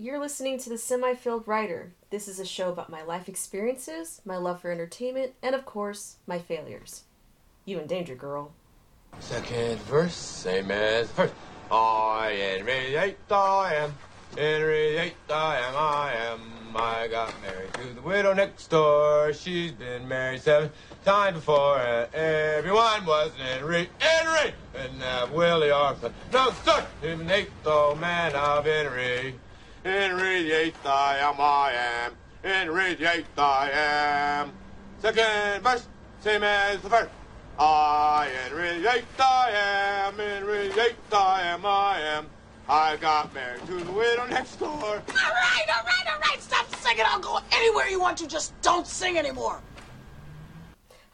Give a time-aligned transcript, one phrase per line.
[0.00, 1.92] You're listening to The Semi Filled Writer.
[2.08, 6.16] This is a show about my life experiences, my love for entertainment, and of course,
[6.26, 7.02] my failures.
[7.66, 8.52] You in danger, girl.
[9.18, 11.34] Second verse, same as first.
[11.70, 13.94] I am VIII, I am.
[14.38, 16.40] Henry VIII, I am, I am.
[16.74, 19.34] I got married to the widow next door.
[19.34, 20.70] She's been married seven
[21.04, 26.10] times before, and everyone was Henry, Henry, and uh, Willie Arthur.
[26.32, 29.34] No, sir, him eighth, oh man of Henry.
[29.84, 32.12] Henry VIII, I am, I am.
[32.42, 34.52] Henry VIII, I am.
[35.00, 35.86] Second verse,
[36.20, 37.08] same as the first.
[37.58, 40.18] I Henry VIII, I am.
[40.18, 42.26] Henry VIII, I am, I am.
[42.68, 44.68] I got married to the widow next door.
[44.70, 46.40] All right, all right, all right.
[46.40, 47.04] Stop singing.
[47.06, 48.26] I'll go anywhere you want to.
[48.26, 49.62] Just don't sing anymore.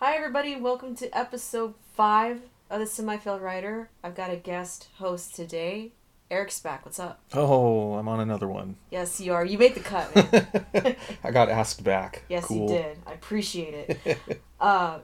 [0.01, 0.57] Hi, everybody.
[0.57, 3.91] Welcome to episode five of The Semi Filled Writer.
[4.03, 5.93] I've got a guest host today.
[6.31, 6.85] Eric's back.
[6.85, 7.21] What's up?
[7.33, 8.77] Oh, I'm on another one.
[8.91, 9.45] Yes, you are.
[9.45, 10.97] You made the cut, man.
[11.25, 12.25] I got asked back.
[12.29, 12.69] yes, cool.
[12.69, 12.99] you did.
[13.07, 14.19] I appreciate it.
[14.61, 14.99] uh,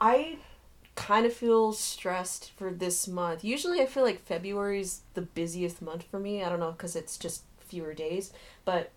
[0.00, 0.38] I
[0.96, 3.44] kind of feel stressed for this month.
[3.44, 6.42] Usually, I feel like February's the busiest month for me.
[6.42, 8.32] I don't know because it's just fewer days,
[8.64, 8.90] but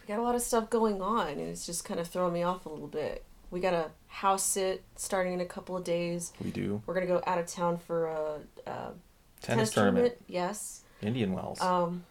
[0.00, 2.42] we got a lot of stuff going on, and it's just kind of throwing me
[2.42, 3.24] off a little bit.
[3.52, 6.32] We got a house sit starting in a couple of days.
[6.42, 6.82] We do.
[6.86, 8.92] We're gonna go out of town for a, a
[9.42, 10.14] Tennis, tournament.
[10.28, 10.81] Yes.
[11.02, 11.60] Indian Wells.
[11.60, 12.04] Um.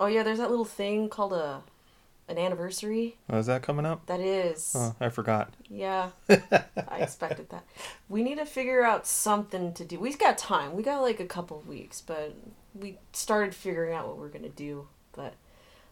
[0.00, 1.62] Oh yeah, there's that little thing called a
[2.28, 3.16] an anniversary.
[3.30, 4.06] oh, is that coming up?
[4.06, 4.72] That is.
[4.76, 5.52] Oh, I forgot.
[5.68, 7.64] Yeah, I expected that.
[8.08, 9.98] We need to figure out something to do.
[9.98, 10.74] We've got time.
[10.74, 12.34] We got like a couple of weeks, but
[12.74, 14.88] we started figuring out what we're gonna do.
[15.12, 15.34] But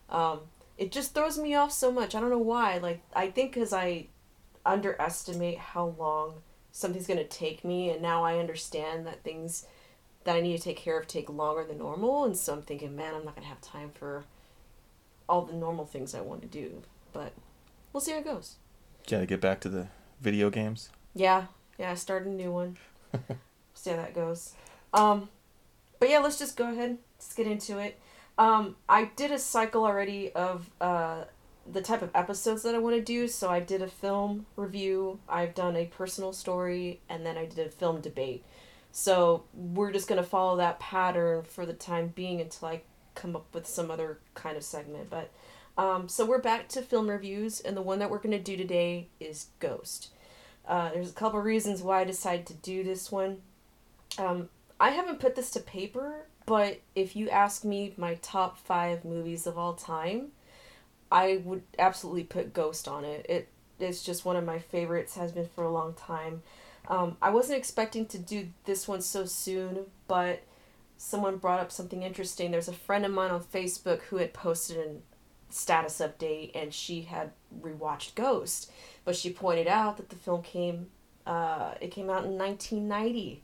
[0.09, 0.41] um,
[0.79, 2.15] it just throws me off so much.
[2.15, 2.79] I don't know why.
[2.79, 4.07] Like I think because I
[4.65, 6.35] underestimate how long
[6.73, 9.67] something's gonna take me, and now I understand that things
[10.25, 12.95] that I need to take care of take longer than normal, and so I'm thinking,
[12.95, 14.25] man, I'm not gonna have time for
[15.29, 16.83] all the normal things I want to do.
[17.13, 17.33] But
[17.93, 18.57] we'll see how it goes.
[19.09, 19.89] Gotta get back to the
[20.21, 20.91] video games.
[21.15, 21.47] Yeah,
[21.79, 22.77] yeah, I started a new one.
[23.75, 24.53] See how that goes.
[24.93, 25.29] Um,
[25.99, 26.99] but yeah, let's just go ahead.
[27.19, 27.99] Let's get into it.
[28.39, 31.25] Um, I did a cycle already of uh,
[31.71, 33.29] the type of episodes that I want to do.
[33.29, 37.67] So I did a film review, I've done a personal story, and then I did
[37.67, 38.45] a film debate.
[38.93, 42.83] So we're just gonna follow that pattern for the time being until I
[43.15, 45.11] come up with some other kind of segment.
[45.11, 45.31] But
[45.79, 49.09] um, so we're back to film reviews, and the one that we're gonna do today
[49.21, 50.11] is Ghost.
[50.67, 53.39] Uh, there's a couple reasons why I decided to do this one.
[54.19, 59.05] Um, I haven't put this to paper, but if you ask me my top five
[59.05, 60.29] movies of all time,
[61.11, 63.27] I would absolutely put Ghost on it.
[63.29, 66.43] It is just one of my favorites, has been for a long time.
[66.91, 70.43] Um, I wasn't expecting to do this one so soon, but
[70.97, 72.51] someone brought up something interesting.
[72.51, 74.97] There's a friend of mine on Facebook who had posted a
[75.53, 77.31] status update and she had
[77.63, 78.73] rewatched Ghost,
[79.05, 80.89] but she pointed out that the film came
[81.27, 83.43] uh, it came out in 1990,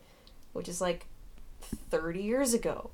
[0.53, 1.07] which is like
[1.61, 2.91] 30 years ago.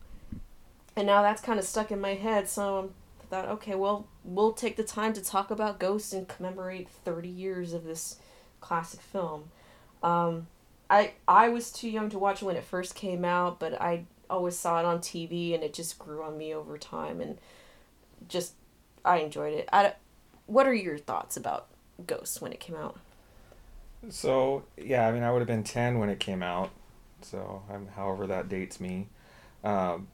[0.96, 2.90] And now that's kind of stuck in my head, so
[3.22, 7.28] I thought, okay, well, we'll take the time to talk about Ghost and commemorate 30
[7.28, 8.18] years of this
[8.60, 9.44] classic film.
[10.02, 10.46] Um,
[10.90, 14.04] I I was too young to watch it when it first came out, but I
[14.28, 17.38] always saw it on TV and it just grew on me over time and
[18.28, 18.54] just
[19.04, 19.68] I enjoyed it.
[19.72, 19.94] I,
[20.46, 21.66] what are your thoughts about
[22.06, 22.98] Ghost when it came out?
[24.08, 26.70] So yeah, I mean, I would have been ten when it came out.
[27.20, 29.08] So um, however that dates me.
[29.64, 30.08] Um,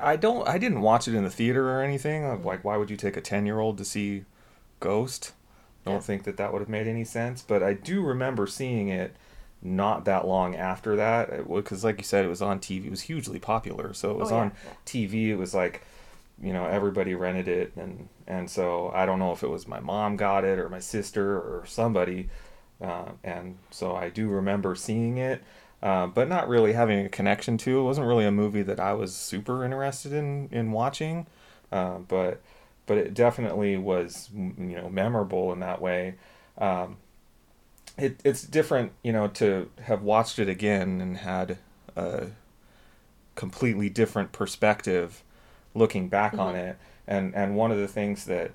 [0.00, 0.46] I, don't.
[0.48, 2.42] I didn't watch it in the theater or anything.
[2.44, 4.24] Like, why would you take a ten year old to see
[4.80, 5.32] Ghost?
[5.84, 6.00] Don't Yeah.
[6.00, 7.42] think that that would have made any sense.
[7.42, 9.14] But I do remember seeing it
[9.62, 13.02] not that long after that because like you said it was on tv it was
[13.02, 14.52] hugely popular so it was Oh, yeah, on
[14.86, 15.84] tv it was like
[16.42, 19.78] you know everybody rented it and and so i don't know if it was my
[19.78, 22.30] mom got it or my sister or somebody
[22.80, 25.42] uh, and so i do remember seeing it
[25.82, 28.94] uh, but not really having a connection to it wasn't really a movie that i
[28.94, 31.26] was super interested in in watching
[31.70, 32.40] uh, but
[32.90, 36.16] but it definitely was you know memorable in that way.
[36.58, 36.96] Um,
[37.96, 41.58] it, it's different you know to have watched it again and had
[41.94, 42.30] a
[43.36, 45.22] completely different perspective
[45.72, 46.78] looking back on it.
[47.06, 48.50] And and one of the things that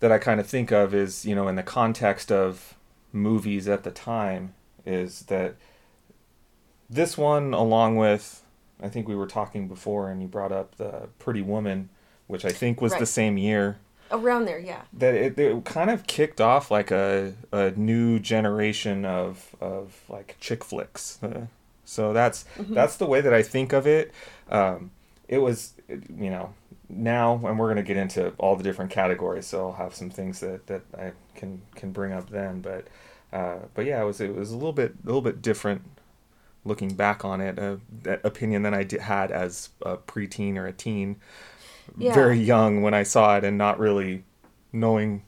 [0.00, 2.74] that I kind of think of is you know in the context of
[3.12, 4.54] movies at the time
[4.84, 5.54] is that
[6.90, 8.42] this one along with
[8.82, 11.90] I think we were talking before and you brought up the Pretty Woman
[12.26, 13.78] which I think was the same year
[14.10, 14.82] Around there, yeah.
[14.92, 20.36] that it, it kind of kicked off like a, a new generation of of like
[20.40, 21.18] chick flicks.
[21.22, 21.46] Uh,
[21.84, 24.12] so that's that's the way that I think of it.
[24.48, 24.92] Um,
[25.26, 26.54] it was you know
[26.88, 30.10] now, and we're going to get into all the different categories, so I'll have some
[30.10, 32.60] things that, that I can can bring up then.
[32.60, 32.86] But
[33.32, 35.82] uh, but yeah, it was it was a little bit a little bit different
[36.64, 40.66] looking back on it, uh, that opinion than I did, had as a preteen or
[40.66, 41.16] a teen,
[41.96, 42.14] Yeah.
[42.14, 44.24] very young when I saw it, and not really
[44.72, 45.22] knowing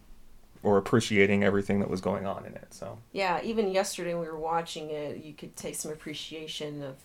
[0.62, 2.74] or appreciating everything that was going on in it.
[2.74, 6.96] So Yeah, even yesterday when we were watching it, you could take some appreciation of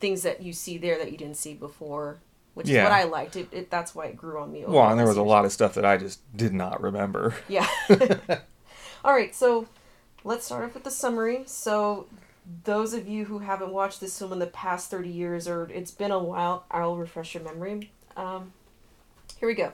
[0.00, 2.18] things that you see there that you didn't see before,
[2.54, 2.80] which Yeah.
[2.80, 3.36] is what I liked.
[3.36, 4.64] It, it that's why it grew on me.
[4.64, 6.80] over well, and there the was a lot of stuff that I just did not
[6.82, 7.34] remember.
[7.48, 7.66] Yeah.
[9.04, 9.66] All right, so
[10.24, 11.44] let's start off with the summary.
[11.46, 12.06] So,
[12.64, 15.90] those of you who haven't watched this film in the past 30 years, or it's
[15.90, 17.90] been a while, I'll refresh your memory.
[18.16, 18.52] Um,
[19.38, 19.72] here we go.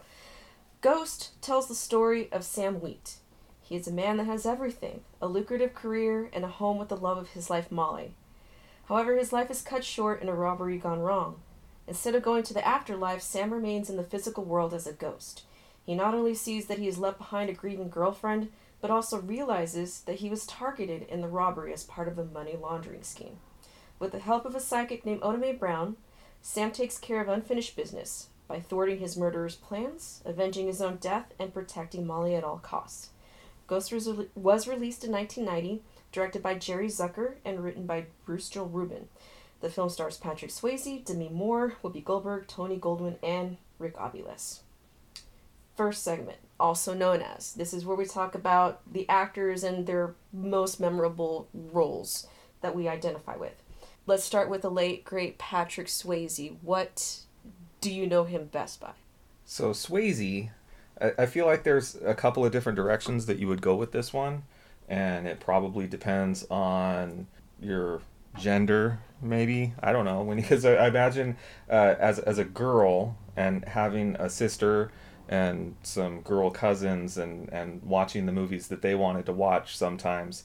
[0.83, 3.17] Ghost tells the story of Sam Wheat.
[3.63, 6.97] He is a man that has everything a lucrative career and a home with the
[6.97, 8.15] love of his life, Molly.
[8.89, 11.37] However, his life is cut short in a robbery gone wrong.
[11.87, 15.45] Instead of going to the afterlife, Sam remains in the physical world as a ghost.
[15.87, 18.51] He not only sees that he has left behind a grieving girlfriend,
[18.83, 22.57] but also realizes that he was targeted in the robbery as part of a money
[22.61, 23.39] laundering scheme.
[23.99, 25.97] With the help of a psychic named Oda Mae Brown,
[26.43, 31.32] Sam takes care of unfinished business by thwarting his murderer's plans, avenging his own death,
[31.38, 33.11] and protecting Molly at all costs.
[33.67, 34.06] Ghost was,
[34.69, 35.82] released in 1990,
[36.12, 39.08] directed by Jerry Zucker, and written by Bruce Joel Rubin.
[39.61, 44.61] The film stars Patrick Swayze, Demi Moore, Whoopi Goldberg, Tony Goldwyn, and Rick Aviles.
[45.75, 47.55] First segment, also known as.
[47.55, 52.26] This is where we talk about the actors and their most memorable roles
[52.61, 53.55] that we identify with.
[54.06, 56.56] Let's start with the late, great Patrick Swayze.
[56.61, 57.20] What
[57.85, 58.93] do you know him best by?
[59.45, 60.49] So Swayze,
[60.99, 63.93] I, I feel like there's a couple of different directions that you would go with
[63.93, 64.45] this one,
[64.89, 67.27] and it probably depends on
[67.61, 68.01] your
[68.39, 69.75] gender, maybe.
[69.83, 71.37] I don't know when because I, I imagine
[71.69, 74.91] uh, as as a girl and having a sister
[75.29, 80.45] and some girl cousins and and watching the movies that they wanted to watch sometimes.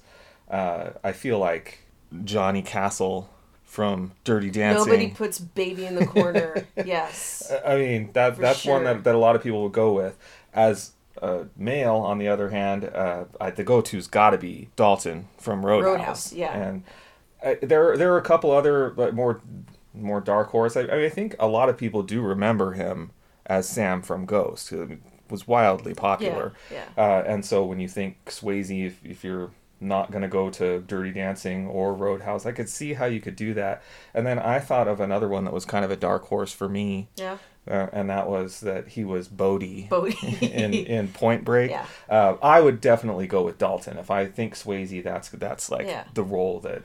[0.52, 1.86] Uh, I feel like
[2.26, 3.30] Johnny Castle
[3.70, 4.84] from Dirty Dancing.
[4.84, 6.66] Nobody puts baby in the corner.
[6.76, 7.52] yes.
[7.64, 10.18] I mean that For that's one that, that a lot of people will go with.
[10.54, 15.28] As a male, on the other hand, uh, I, the go-to's got to be Dalton
[15.38, 15.98] from Roadhouse.
[15.98, 16.58] Roadhouse, yeah.
[16.58, 16.84] And
[17.44, 19.40] uh, there there are a couple other like, more
[19.94, 20.76] more dark horse.
[20.76, 23.12] I, I, mean, I think a lot of people do remember him
[23.46, 24.70] as Sam from Ghost.
[24.70, 24.98] Who
[25.30, 26.54] was wildly popular.
[26.72, 30.50] Yeah, Uh, and so when you think Swayze, if, if you're not going to go
[30.50, 33.82] to Dirty Dancing or Roadhouse, I could see how you could do that.
[34.14, 36.68] And then I thought of another one that was kind of a dark horse for
[36.68, 37.38] me Yeah.
[37.70, 40.38] uh, and that was that he was Bodhi, Bodhi.
[40.46, 41.72] in in Point Break.
[41.72, 41.86] Yeah.
[42.10, 45.04] Uh, I would definitely go with Dalton if I think Swayze.
[45.04, 46.04] That's that's like Yeah.
[46.14, 46.84] the role that.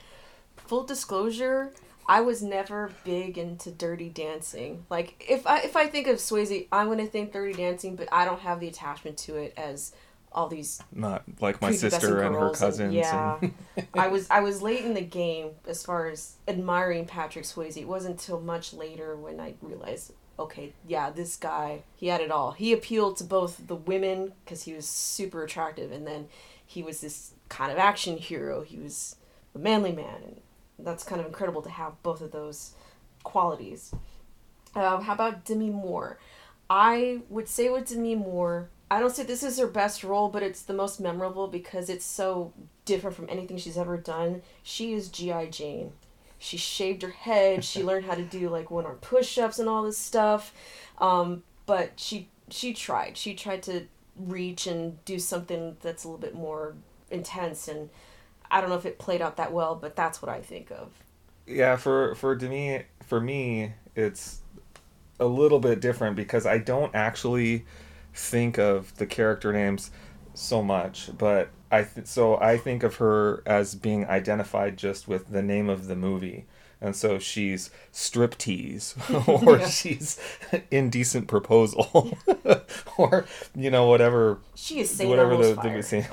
[0.56, 1.72] Full disclosure,
[2.08, 4.86] I was never big into Dirty Dancing.
[4.88, 8.24] Like if I if I think of Swayze, I'm gonna think Dirty Dancing, but I
[8.24, 9.92] don't have the attachment to it as
[10.34, 12.92] all these Not like my sister and her cousins.
[12.94, 13.54] yeah, and-
[13.94, 17.76] I was I was late in the game as far as admiring Patrick Swayze.
[17.76, 22.30] It wasn't until much later when I realized, okay, yeah, this guy he had it
[22.30, 22.52] all.
[22.52, 26.26] He appealed to both the women because he was super attractive, and then
[26.66, 28.62] he was this kind of action hero.
[28.62, 29.16] He was
[29.54, 30.40] a manly man, and
[30.86, 32.72] that's kind of incredible to have both of those
[33.22, 33.92] qualities.
[34.74, 36.18] Um, how about Demi Moore?
[36.68, 40.42] I would say with Demi Moore, I don't say this is her best role, but
[40.42, 42.52] it's the most memorable because it's so
[42.84, 44.42] different from anything she's ever done.
[44.62, 45.46] She is G.I.
[45.46, 45.92] Jane.
[46.38, 47.64] She shaved her head.
[47.64, 50.52] She learned how to do like one arm push ups and all this stuff.
[50.98, 53.16] Um, but she she tried.
[53.16, 53.84] She tried to
[54.16, 56.74] reach and do something that's a little bit more
[57.10, 57.90] intense and
[58.50, 60.92] I don't know if it played out that well, but that's what I think of.
[61.46, 64.40] yeah, for for Demi, for me, it's
[65.18, 67.64] a little bit different because I don't actually
[68.14, 69.90] think of the character names
[70.34, 75.28] so much, but I th- so I think of her as being identified just with
[75.30, 76.46] the name of the movie.
[76.80, 78.94] And so she's striptease,
[79.46, 79.66] or Yeah.
[79.68, 80.20] she's
[80.70, 82.16] indecent proposal,
[82.98, 85.76] or you know whatever She is saying whatever the, fire.
[85.76, 86.04] the same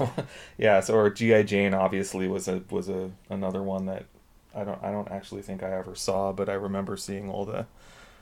[0.57, 4.05] yeah so or gi jane obviously was a was a another one that
[4.55, 7.65] i don't i don't actually think i ever saw but i remember seeing all the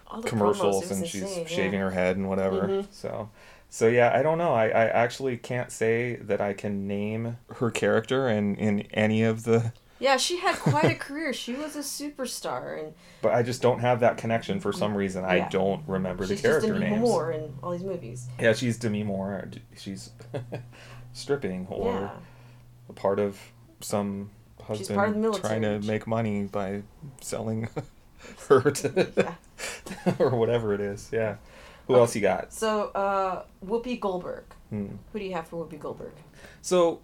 [0.07, 1.47] All the commercials and she's insane, yeah.
[1.55, 2.87] shaving her head and whatever Mhm.
[2.91, 3.29] so
[3.69, 7.71] so yeah i don't know I, I actually can't say that i can name her
[7.71, 11.33] character in in any of the Yeah, she had quite a career.
[11.33, 15.25] She was a superstar, and but i just don't have that connection for some reason
[15.25, 18.27] i don't remember she's the character just Demi names Moore in all these movies.
[18.39, 20.11] yeah she's demi moore she's
[21.13, 22.09] stripping or yeah,
[22.87, 23.37] a part of
[23.81, 24.31] some
[24.63, 25.49] husband part of the military.
[25.49, 26.83] trying to make money by
[27.21, 27.67] selling
[28.47, 30.13] her to yeah.
[30.19, 31.09] or whatever it is.
[31.11, 31.35] Yeah.
[31.89, 32.53] Who else you got?
[32.53, 34.43] So, uh, Whoopi Goldberg.
[34.69, 34.87] Hmm.
[35.11, 36.13] Who do you have for Whoopi Goldberg?
[36.61, 37.01] So,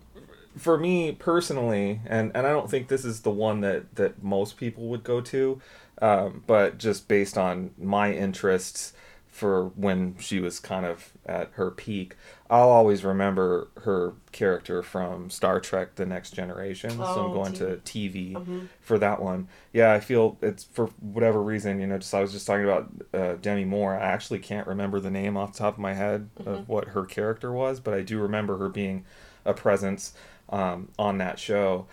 [0.56, 4.58] for me personally, and, and I don't think this is the one that, that most
[4.58, 5.60] people would go to,
[6.01, 8.94] um, but just based on my interests
[9.27, 12.15] for when she was kind of at her peak,
[12.48, 16.92] I'll always remember her character from Star Trek: The Next Generation.
[16.92, 17.58] so Oh, I'm going TV.
[17.58, 18.68] to TV Mhm.
[18.82, 19.48] for that one.
[19.74, 21.80] Yeah, I feel it's for whatever reason.
[21.80, 23.96] You know, just I was just talking about uh, Demi Moore.
[23.96, 26.50] I actually can't remember the name off the top of my head Mm-hmm.
[26.50, 29.06] of what her character was, but I do remember her being
[29.46, 30.14] a presence
[30.50, 31.88] um, on that show.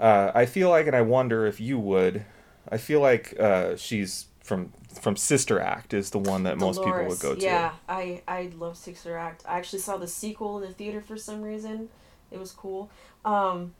[0.00, 2.24] Uh, I feel like, and I wonder if you would.
[2.70, 7.04] I feel like uh, she's from from Sister Act is the one that most people
[7.06, 7.40] would go to.
[7.40, 9.44] Yeah, I I love Sister Act.
[9.46, 11.90] I actually saw the sequel in the theater for some reason.
[12.30, 12.90] It was cool.
[13.24, 13.74] Um,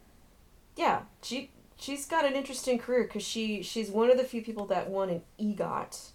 [0.76, 4.66] yeah, she she's got an interesting career because she she's one of the few people
[4.66, 6.10] that won an EGOT.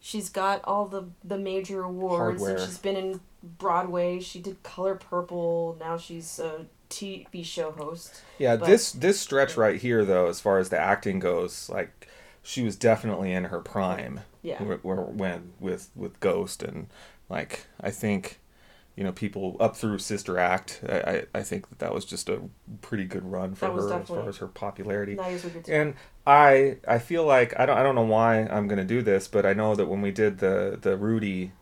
[0.00, 2.56] She's got all the the major awards Hardware.
[2.56, 4.20] and she's been in Broadway.
[4.20, 5.76] She did Color Purple.
[5.80, 8.22] Now she's a TV show host.
[8.38, 12.08] Yeah, But- this this stretch right here, though, as far as the acting goes, like
[12.44, 14.20] she was definitely in her prime.
[14.42, 14.62] Yeah.
[14.62, 16.86] wh- wh- when with with Ghost and
[17.28, 18.38] like I think,
[18.94, 20.82] you know, people up through Sister Act.
[20.88, 20.98] I
[21.34, 22.42] I, I think that that was just a
[22.82, 25.14] pretty good run for her as far as her popularity.
[25.14, 25.68] Now he's with good.
[25.72, 25.94] And
[26.26, 29.46] I I feel like I don't I don't know why I'm gonna do this, but
[29.46, 31.52] I know that when we did the the Rudy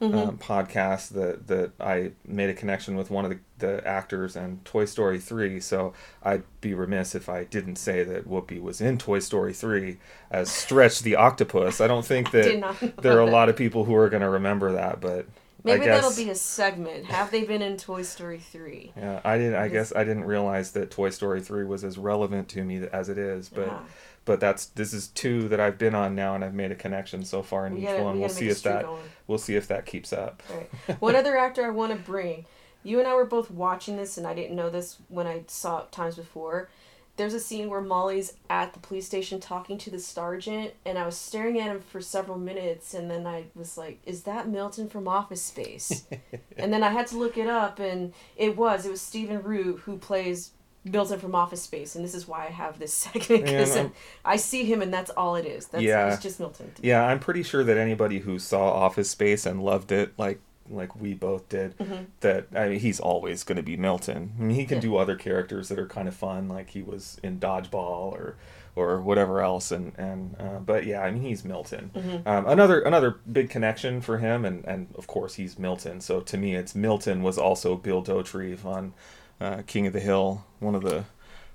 [0.00, 0.18] Mm-hmm.
[0.18, 4.64] um, podcast that that I made a connection with one of the, the actors and
[4.64, 5.60] Toy Story three.
[5.60, 9.98] So I'd be remiss if I didn't say that Whoopi was in Toy Story three
[10.32, 11.80] as Stretch the Octopus.
[11.80, 15.00] I don't think that there are a lot of people who are gonna remember that,
[15.00, 15.26] but
[15.62, 17.06] Maybe I guess that'll be a segment.
[17.06, 18.92] Have they been in Toy Story three?
[18.96, 19.54] yeah, I didn't.
[19.54, 23.08] I guess I didn't realize that Toy Story three was as relevant to me as
[23.08, 23.68] it is, but.
[23.68, 23.78] Yeah.
[24.24, 27.24] But that's this is two that I've been on now, and I've made a connection
[27.24, 28.14] so far in We each gotta- one.
[28.14, 29.02] we We'll see if that going.
[29.26, 30.42] we'll see if that keeps up.
[30.50, 31.00] Right.
[31.00, 32.46] One other actor I want to bring.
[32.82, 35.80] You and I were both watching this, and I didn't know this when I saw
[35.82, 36.68] it times before.
[37.16, 41.06] There's a scene where Molly's at the police station talking to the sergeant, and I
[41.06, 44.88] was staring at him for several minutes, and then I was like, "Is that Milton
[44.88, 46.06] from Office Space?"
[46.58, 48.84] and then I had to look it up, and it was.
[48.84, 50.50] It was Stephen Root who plays
[50.84, 53.92] Milton from Office Space, and this is why I have this segment because I'm-
[54.38, 55.66] see him, and that's all it is.
[55.68, 56.12] That's Yeah.
[56.12, 56.72] it's just Milton.
[56.82, 60.96] Yeah, I'm pretty sure that anybody who saw Office Space and loved it, like like
[60.98, 62.04] we both did, Mm-hmm.
[62.20, 64.32] that I mean, he's always going to be Milton.
[64.38, 64.82] I mean, he can Yeah.
[64.82, 68.36] do other characters that are kind of fun, like he was in Dodgeball or
[68.76, 71.90] or whatever else, and and uh, but yeah, I mean, he's Milton.
[71.94, 72.26] Mm-hmm.
[72.28, 76.00] Um, another another big connection for him, and and of course he's Milton.
[76.00, 78.94] So to me, it's Milton was also Bill Dauterive on
[79.40, 81.04] uh, King of the Hill, one of the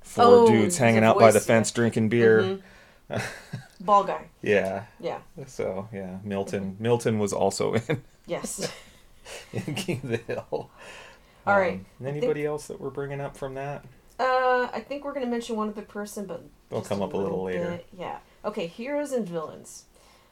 [0.01, 1.75] four Oh, dudes hanging out by the fence yeah.
[1.75, 2.41] drinking beer.
[3.09, 3.21] Mhm.
[3.81, 4.25] Ball guy.
[4.41, 4.83] Yeah.
[4.99, 5.19] Yeah.
[5.47, 6.75] So yeah, Milton.
[6.79, 8.71] Milton was also in, Yes.
[9.53, 10.45] in King of the Hill.
[10.51, 10.69] All
[11.47, 11.83] All right.
[12.03, 13.85] Anybody else that we're bringing up from that?
[14.19, 17.43] Uh, I think we're gonna mention one other person, but They'll come up a little
[17.43, 17.71] later.
[17.71, 17.87] bit.
[17.97, 18.17] Yeah.
[18.45, 18.67] Okay.
[18.67, 19.85] Heroes and villains.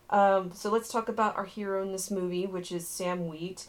[0.09, 3.67] Um, so let's talk about our hero in this movie, which is Sam Wheat.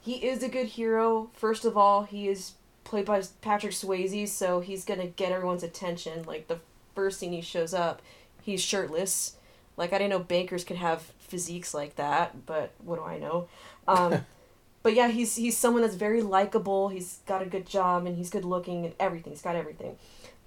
[0.00, 1.30] He is a good hero.
[1.34, 2.52] First of all, he is
[2.86, 6.22] played by Patrick Swayze, so he's gonna get everyone's attention.
[6.24, 6.60] Like the
[6.94, 8.00] first scene he shows up,
[8.40, 9.36] he's shirtless.
[9.76, 13.48] Like I didn't know bankers could have physiques like that, but what do I know?
[13.86, 14.24] Um,
[14.82, 16.88] but yeah, he's he's someone that's very likable.
[16.88, 19.32] He's got a good job and he's good looking and everything.
[19.32, 19.96] He's got everything.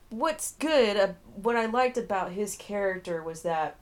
[0.10, 3.76] What's good, uh, what I liked about his character was that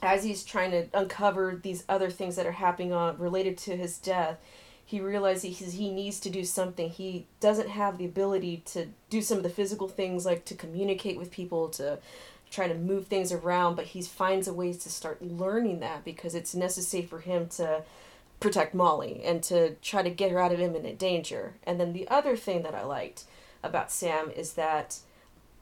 [0.00, 3.98] as he's trying to uncover these other things that are happening on related to his
[3.98, 4.38] death,
[4.84, 6.90] he realizes he, needs to do something.
[6.90, 11.18] He doesn't have the ability to do some of the physical things like to communicate
[11.18, 11.98] with people, to
[12.50, 16.34] try to move things around, but he finds a ways to start learning that because
[16.34, 17.82] it's necessary for him to
[18.40, 21.54] protect Molly and to try to get her out of imminent danger.
[21.64, 23.24] And then the other thing that I liked
[23.62, 24.98] about Sam is that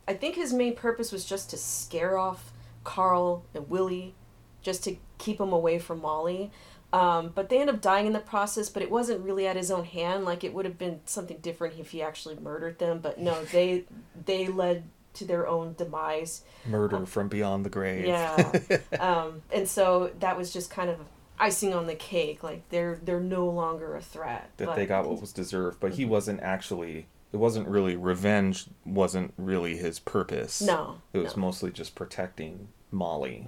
[0.08, 4.14] I think his main purpose was just to scare off Carl and Willie,
[4.62, 6.50] just to keep them away from Molly.
[6.92, 9.70] Um, but they end up dying in the process, but it wasn't really at his
[9.70, 10.24] own hand.
[10.24, 12.98] Like it would have been something different if he actually murdered them.
[13.00, 13.84] But no, they
[14.26, 16.42] they led to their own demise.
[16.66, 18.06] Murder from beyond the grave.
[18.06, 18.52] Yeah.
[19.00, 20.98] um, and so that was just kind of
[21.38, 22.42] icing on the cake.
[22.42, 24.50] Like they're they're no longer a threat.
[24.56, 27.06] that but- they got what was deserved, but he wasn't actually.
[27.32, 28.66] It wasn't really revenge.
[28.84, 30.60] Wasn't really his purpose.
[30.60, 31.42] No, It was no.
[31.42, 33.46] mostly just protecting Molly.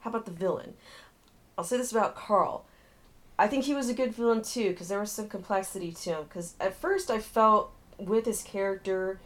[0.00, 0.74] How about the villain?
[1.56, 2.64] I'll say this about Carl.
[3.38, 6.22] I think he was a good villain too because there was some complexity to him.
[6.24, 9.20] Because at first I felt with his character,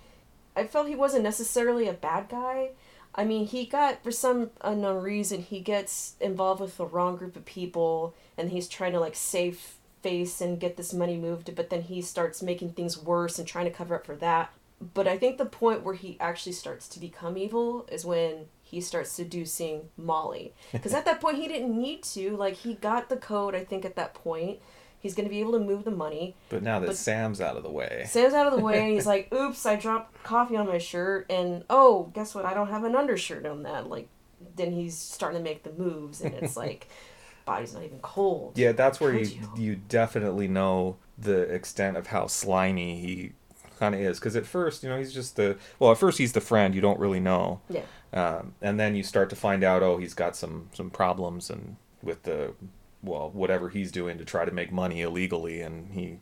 [0.56, 2.70] I felt he wasn't necessarily a bad guy.
[3.14, 7.36] I mean, he got for some unknown reason he gets involved with the wrong group
[7.36, 11.70] of people, and he's trying to like save face and get this money moved, but
[11.70, 14.52] then he starts making things worse and trying to cover up for that.
[14.94, 18.80] But I think the point where he actually starts to become evil is when he
[18.80, 20.52] starts seducing Molly.
[20.72, 22.36] Because at that point, he didn't need to.
[22.36, 24.60] Like, he got the code, I think, at that point.
[25.00, 26.36] He's going to be able to move the money.
[26.48, 28.92] But now that But- Sam's out of the way, Sam's out of the way, and
[28.92, 32.44] he's like, oops, I dropped coffee on my shirt, and oh, guess what?
[32.44, 33.88] I don't have an undershirt on that.
[33.88, 34.08] Like,
[34.56, 36.88] then he's starting to make the moves, and it's like,
[37.46, 38.58] body's not even cold.
[38.58, 39.48] yeah, that's where you you?
[39.56, 43.32] you definitely know the extent of how slimy he
[43.78, 44.18] kind of is.
[44.18, 46.80] Because at first, you know, he's just the well, at first he's the friend you
[46.80, 47.60] don't really know.
[47.70, 47.82] Yeah.
[48.12, 51.76] Um, and then you start to find out oh he's got some some problems and
[52.02, 52.52] with the
[53.02, 56.18] well whatever he's doing to try to make money illegally and he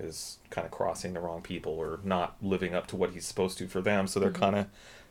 [0.00, 3.58] is kind of crossing the wrong people or not living up to what he's supposed
[3.58, 4.06] to for them.
[4.06, 4.66] So they're kind of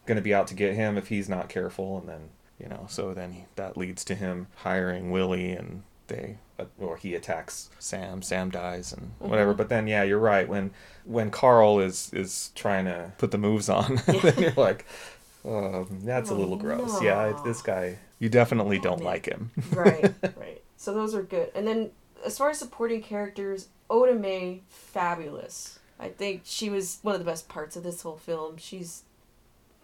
[0.05, 2.87] going to be out to get him if he's not careful and then you know
[2.89, 7.69] so then he, that leads to him hiring willie and they uh, or he attacks
[7.77, 9.53] sam sam dies and whatever.
[9.53, 10.49] But then yeah you're right.
[10.49, 10.71] When
[11.05, 14.85] when carl is is trying to put the moves on then you're like
[15.45, 17.01] um, that's a Oh, little gross.
[17.01, 19.05] Yeah, this guy, you definitely don't man.
[19.05, 19.51] like him.
[19.73, 20.61] right, right.
[20.77, 21.51] So those are good.
[21.55, 21.91] And then
[22.25, 25.79] as far as supporting characters, Oda Mae, fabulous.
[25.99, 28.57] I think she was one of the best parts of this whole film.
[28.57, 29.03] She's.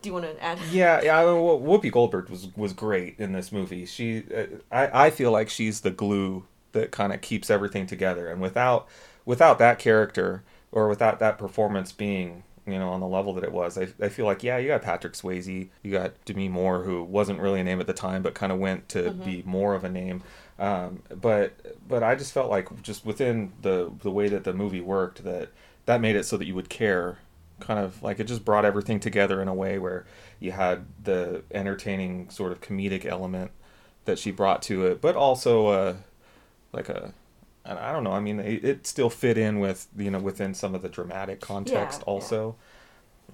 [0.02, 0.60] Do you want to add?
[0.72, 1.20] yeah, yeah.
[1.20, 3.86] I mean, Wh- Whoopi Goldberg was was great in this movie.
[3.86, 8.28] She, uh, I, I feel like she's the glue that kind of keeps everything together.
[8.30, 8.88] And without,
[9.26, 13.52] without that character or without that performance being, you know, on the level that it
[13.52, 17.04] was, I, I feel like yeah, you got Patrick Swayze, you got Demi Moore, who
[17.04, 19.84] wasn't really a name at the time, but kind of went to be more of
[19.84, 20.24] a name.
[20.58, 21.54] Um, but
[21.88, 25.50] but I just felt like just within the the way that the movie worked that
[25.86, 27.20] that made it so that you would care
[27.60, 30.06] kind of like it just brought everything together in a way where
[30.40, 33.52] you had the entertaining sort of comedic element
[34.06, 35.96] that she brought to it but also uh
[36.74, 37.14] like a
[37.66, 40.54] and I don't know I mean it, it still fit in with you know within
[40.54, 42.14] some of the dramatic context Yeah, yeah.
[42.14, 42.56] also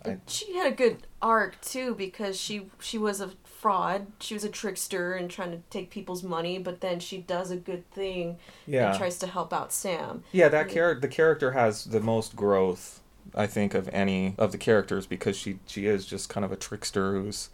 [0.06, 4.08] I- She had a good arc too because she she was a fraud.
[4.20, 7.56] She was a trickster and trying to take people's money, but then she does a
[7.58, 10.24] good thing yeah and tries to help out Sam.
[10.32, 13.02] Yeah, that character, the character has the most growth,
[13.36, 16.56] I think, of any of the characters because she she is just kind of a
[16.58, 17.50] trickster who's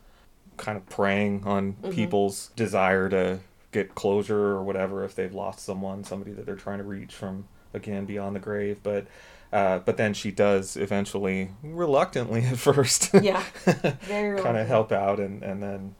[0.55, 1.91] kind of preying on mm-hmm.
[1.91, 3.39] people's desire to
[3.71, 7.47] get closure or whatever if they've lost someone, somebody that they're trying to reach from
[7.73, 8.79] again beyond the grave.
[8.83, 9.07] But
[9.51, 15.43] uh, but then she does eventually, reluctantly at first, Yeah, kind of help out, and
[15.43, 15.95] and then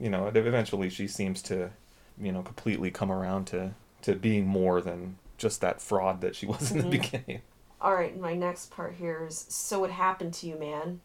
[0.00, 1.70] you know eventually she seems to
[2.20, 6.46] you know completely come around to to being more than just that fraud that she
[6.46, 7.42] was in the beginning.
[7.80, 11.00] All right, my next part here is so what happened to you, man.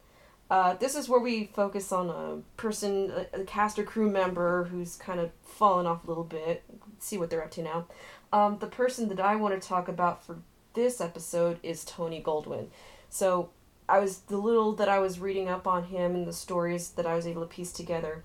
[0.50, 4.66] Uh, this is where we focus on a person, a, a cast or crew member
[4.66, 6.64] who's kind of fallen off a little bit.
[7.00, 7.88] See what they're up to now.
[8.32, 10.38] Um, the person that I want to talk about for
[10.74, 12.68] this episode is Tony Goldwyn.
[13.10, 13.50] So
[13.90, 17.06] I was the little that I was reading up on him and the stories that
[17.06, 18.24] I was able to piece together.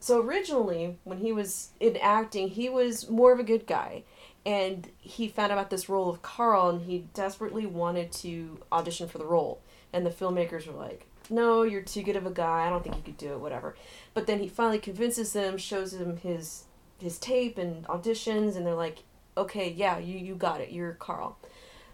[0.00, 4.04] So originally, when he was in acting, he was more of a good guy.
[4.46, 9.08] And he found out about this role of Carl and he desperately wanted to audition
[9.08, 9.60] for the role.
[9.92, 12.66] And the filmmakers were like, no, you're too good of a guy.
[12.66, 13.76] I don't think you could do it, whatever.
[14.14, 16.64] But then he finally convinces them, shows them his
[16.98, 19.04] his tape and auditions, and they're like,
[19.36, 20.72] okay, yeah, you, you got it.
[20.72, 21.38] You're Carl.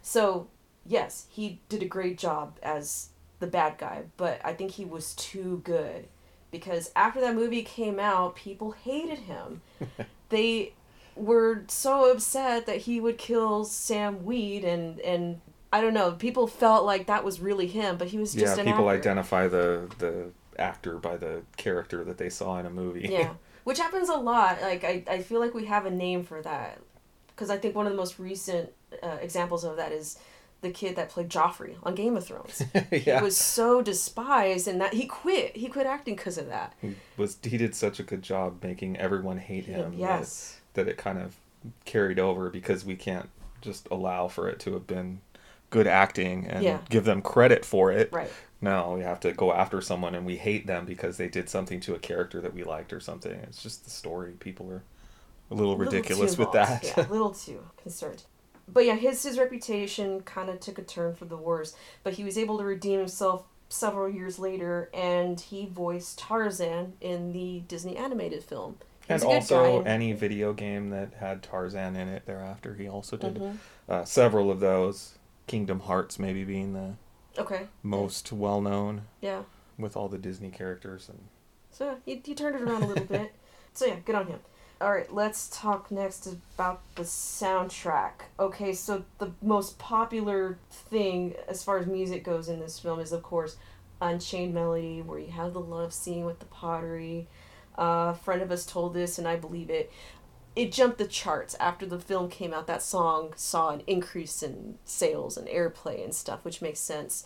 [0.01, 0.49] So,
[0.87, 5.15] yes, he did a great job as the bad guy, but I think he was
[5.15, 6.09] too good
[6.51, 9.61] because after that movie came out, people hated him.
[10.31, 10.73] they
[11.17, 15.41] were so upset that he would kill Sam Wheat and and
[15.75, 18.63] I don't know, people felt like that was really him, but he was just yeah,
[18.63, 19.01] people actor.
[19.11, 23.09] identify the the actor by the character that they saw in a movie.
[23.11, 23.35] Yeah,
[23.65, 24.63] which happens a lot.
[24.63, 26.79] Like I, I feel like we have a name for that
[27.27, 28.71] because I think one of the most recent
[29.03, 30.17] uh, examples of that is
[30.61, 32.63] the kid that played Joffrey on Game of Thrones.
[32.93, 33.19] yeah.
[33.19, 35.57] He was so despised, and that he quit.
[35.57, 36.75] He quit acting because of that.
[36.81, 39.91] He was he did such a good job making everyone hate him.
[39.91, 40.61] that- yes.
[40.75, 41.35] That, it kind of
[41.85, 43.29] carried over because we can't
[43.61, 45.21] just allow for it to have been
[45.75, 46.79] good acting and Yeah.
[46.89, 48.13] give them credit for it.
[48.13, 48.31] Right.
[48.61, 51.81] Now we have to go after someone and we hate them because they did something
[51.81, 53.33] to a character that we liked or something.
[53.33, 54.35] It's just the story.
[54.39, 54.85] People are
[55.51, 56.85] a little A little ridiculous with that.
[56.85, 58.23] Yeah, a little too concerned.
[58.69, 61.75] But yeah, his his reputation kind of took a turn for the worse.
[62.05, 67.33] But he was able to redeem himself several years later, and he voiced Tarzan in
[67.33, 68.77] the Disney animated film.
[69.07, 69.91] He and was a good also guy.
[69.91, 72.75] any video game that had Tarzan in it thereafter.
[72.75, 73.57] He also did Mhm.
[73.89, 75.19] uh, several of those.
[75.47, 76.95] Kingdom Hearts maybe being the
[77.39, 77.67] Okay.
[77.83, 79.43] most well known Yeah.
[79.79, 81.29] with all the Disney characters and
[81.71, 83.35] So yeah, he, he turned it around a little bit.
[83.77, 84.39] So yeah, good on him.
[84.81, 88.13] All right, let's talk next about the soundtrack.
[88.39, 93.11] Okay, so the most popular thing as far as music goes in this film is,
[93.11, 93.57] of course,
[94.01, 97.27] Unchained Melody, where you have the love scene with the pottery.
[97.77, 99.91] Uh, a friend of us told this, and I believe it.
[100.57, 102.67] It jumped the charts after the film came out.
[102.67, 107.25] That song saw an increase in sales and airplay and stuff, which makes sense.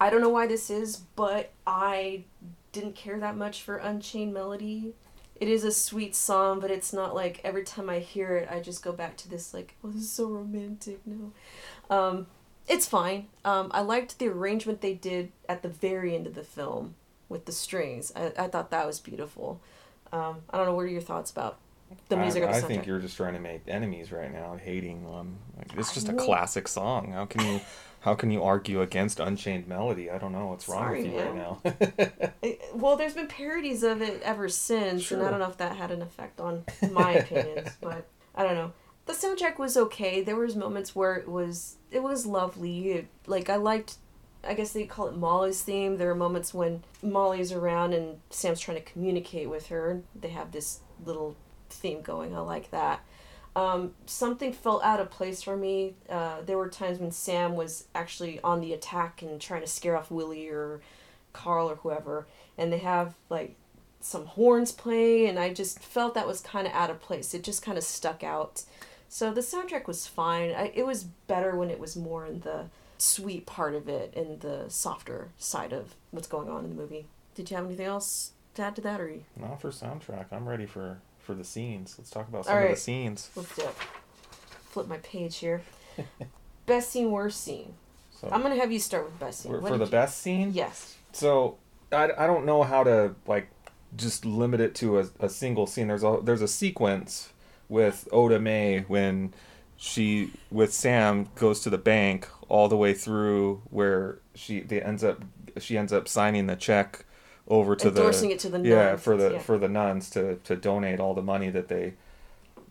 [0.00, 2.24] I don't know why this is, but I
[2.72, 4.94] didn't care that much for Unchained Melody
[5.40, 8.60] it is a sweet song, but it's not like every time I hear it, I
[8.60, 11.00] just go back to this like, oh, this is so romantic.
[11.06, 11.32] No,
[11.88, 12.26] um,
[12.68, 13.28] it's fine.
[13.42, 16.94] Um, I liked the arrangement they did at the very end of the film
[17.30, 18.12] with the strings.
[18.14, 19.62] I, I thought that was beautiful.
[20.12, 20.74] Um, I don't know.
[20.74, 21.58] What are your thoughts about
[22.08, 22.42] the music?
[22.42, 22.66] I, of the I soundtrack?
[22.68, 25.36] think you're just trying to make enemies right now, hating on.
[25.56, 26.24] Like, it's just a know.
[26.24, 27.12] classic song.
[27.12, 27.60] How can you,
[28.00, 30.10] how can you argue against Unchained Melody?
[30.10, 31.60] I don't know what's wrong Sorry, with you right now.
[32.42, 35.76] I- well, there's been parodies of it ever since, and I don't know if that
[35.76, 38.72] had an effect on my opinions, but I don't know.
[39.06, 40.22] The soundtrack was okay.
[40.22, 42.90] There was moments where it was it was lovely.
[42.92, 43.96] It, like I liked,
[44.44, 45.96] I guess they call it Molly's theme.
[45.96, 50.02] There are moments when Molly's around and Sam's trying to communicate with her.
[50.14, 51.34] They have this little
[51.72, 52.34] theme going.
[52.34, 53.04] I like that.
[53.56, 55.94] Um, something felt out of place for me.
[56.08, 59.96] Uh, there were times when Sam was actually on the attack and trying to scare
[59.96, 60.80] off Willie or
[61.32, 63.56] Carl or whoever, and they have like
[64.00, 67.34] some horns playing, and I just felt that was kind of out of place.
[67.34, 68.62] It just kind of stuck out.
[69.08, 70.50] So the soundtrack was fine.
[70.52, 72.66] I, it was better when it was more in the
[72.98, 77.06] sweet part of it and the softer side of what's going on in the movie.
[77.34, 79.24] Did you have anything else to add to that, or you?
[79.36, 80.26] Not for soundtrack.
[80.30, 80.98] I'm ready for
[81.30, 81.94] for the scenes.
[81.96, 83.30] Let's talk about some of the scenes.
[83.36, 83.74] Let's do it.
[84.70, 85.62] Flip my page here.
[86.66, 87.74] best scene, worst scene.
[88.10, 89.52] So I'm gonna have you start with best scene.
[89.52, 90.96] for, What for the you- best scene, Yes.
[91.12, 91.56] So
[91.92, 93.48] I, I don't know how to like
[93.96, 95.86] just limit it to a, a single scene.
[95.86, 97.32] There's a there's a sequence
[97.68, 99.32] with Oda Mae when
[99.76, 105.04] she with Sam goes to the bank all the way through where she they ends
[105.04, 105.22] up
[105.58, 107.04] she ends up signing the check
[107.50, 109.38] over to Endorsing the it to the yeah nuns, for the yeah.
[109.40, 111.94] for the nuns to to donate all the money that they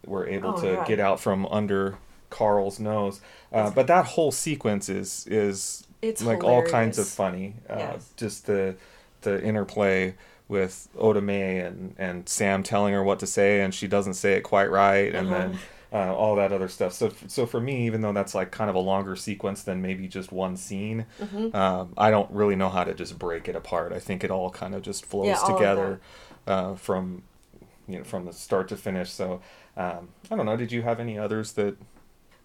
[0.08, 0.88] were able Oh, to right.
[0.88, 1.98] get out from under
[2.32, 3.20] Carl's nose.
[3.52, 7.56] Uh, but that whole sequence is is It's like all kinds of funny.
[7.70, 8.10] Uh, Yes.
[8.18, 8.76] Just the
[9.22, 10.16] the interplay
[10.48, 14.34] with Oda Mae and, and Sam telling her what to say and she doesn't say
[14.34, 15.38] it quite right and Uh-huh.
[15.38, 15.60] then
[15.92, 16.94] uh, all that other stuff.
[16.94, 20.08] So so for me, even though that's like kind of a longer sequence than maybe
[20.08, 21.50] just one scene, Mm-hmm.
[21.54, 23.94] um, I don't really know how to just break it apart.
[23.94, 26.02] I think it all kind of just flows Yeah, together
[26.48, 27.24] uh, from
[27.88, 29.12] you know from the start to finish.
[29.12, 29.42] So
[29.78, 30.58] um, I don't know.
[30.58, 31.78] Did you have any others that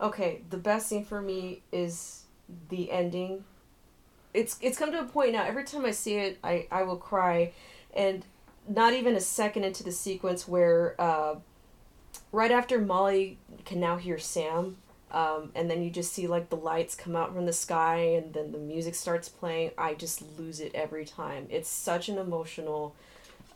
[0.00, 2.24] Okay, the best scene for me is
[2.68, 3.44] the ending.
[4.34, 5.44] It's it's come to a point now.
[5.44, 7.52] Every time I see it, I I will cry,
[7.94, 8.26] and
[8.68, 11.36] not even a second into the sequence where uh,
[12.32, 14.76] right after Molly can now hear Sam,
[15.10, 18.32] um, and then you just see like the lights come out from the sky, and
[18.34, 19.70] then the music starts playing.
[19.78, 21.46] I just lose it every time.
[21.50, 22.94] It's such an emotional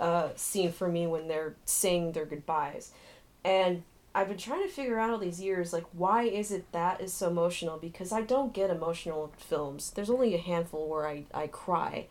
[0.00, 2.92] uh, scene for me when they're saying their goodbyes,
[3.44, 3.82] and
[4.14, 7.12] I've been trying to figure out all these years, like, why is it that is
[7.12, 7.76] so emotional?
[7.78, 9.90] Because I don't get emotional films.
[9.90, 12.06] There's only a handful where I, I cry.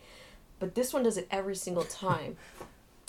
[0.59, 2.37] But this one does it every single time.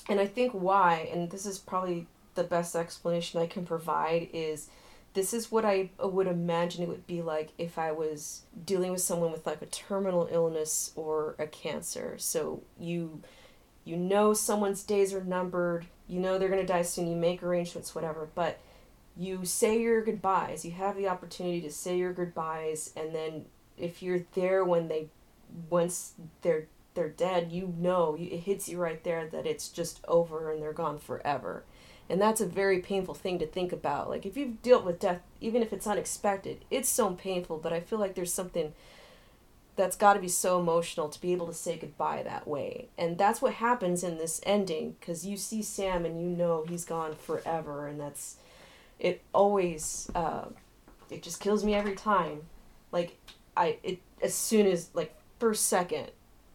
[0.09, 2.07] and I think why, and this is probably
[2.39, 4.71] the best explanation I can provide, is
[5.15, 9.01] this is what I would imagine it would be like if I was dealing with
[9.01, 12.15] someone with like a terminal illness or a cancer.
[12.19, 13.21] So you
[13.85, 17.43] you know someone's days are numbered, you know they're going to die soon, you make
[17.43, 18.61] arrangements whatever, but
[19.17, 20.65] you say your goodbyes.
[20.65, 23.47] You have the opportunity to say your goodbyes, and then
[23.77, 25.09] if you're there when they,
[25.69, 30.53] once they're they're dead, you know it hits you right there that it's just over
[30.53, 31.65] and they're gone forever,
[32.11, 34.09] and that's a very painful thing to think about.
[34.09, 37.59] Like if you've dealt with death, even if it's unexpected, it's so painful.
[37.59, 38.73] But I feel like there's something
[39.77, 42.89] that's got to be so emotional to be able to say goodbye that way.
[42.99, 46.85] And that's what happens in this ending because you see Sam and you know he's
[46.85, 48.37] gone forever, and that's
[48.99, 49.23] it.
[49.33, 50.47] Always, uh,
[51.11, 52.43] it just kills me every time.
[52.91, 53.17] Like
[53.57, 56.11] I, it as soon as like first second,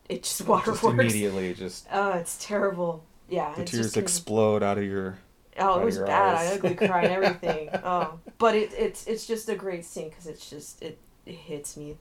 [0.10, 0.82] it just waterworks.
[0.82, 3.04] just immediately just Oh, it's terrible.
[3.30, 5.18] Yeah, the tears just explode out of your
[5.60, 6.36] Oh, it was bad.
[6.36, 6.52] eyes.
[6.52, 7.70] I ugly cried and everything.
[7.84, 11.78] oh, but it it's it's just a great scene because it's just it, it hits
[11.78, 11.98] me.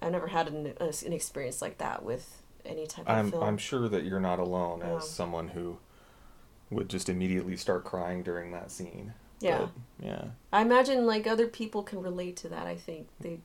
[0.00, 3.42] I never had an an experience like that with any type of I'm film.
[3.44, 4.96] I'm sure that you're not alone No.
[4.98, 5.78] as someone who
[6.70, 9.12] would just immediately start crying during that scene.
[9.40, 10.24] yeah, But, yeah.
[10.52, 12.66] I imagine like other people can relate to that.
[12.66, 13.38] I think they.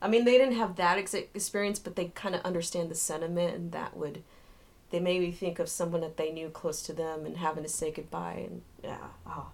[0.00, 3.54] I mean, they didn't have that ex- experience, but they kind of understand the sentiment,
[3.54, 4.22] and that would
[4.90, 7.68] they made me think of someone that they knew close to them and having to
[7.68, 8.98] say goodbye and yeah.
[9.26, 9.48] Oh.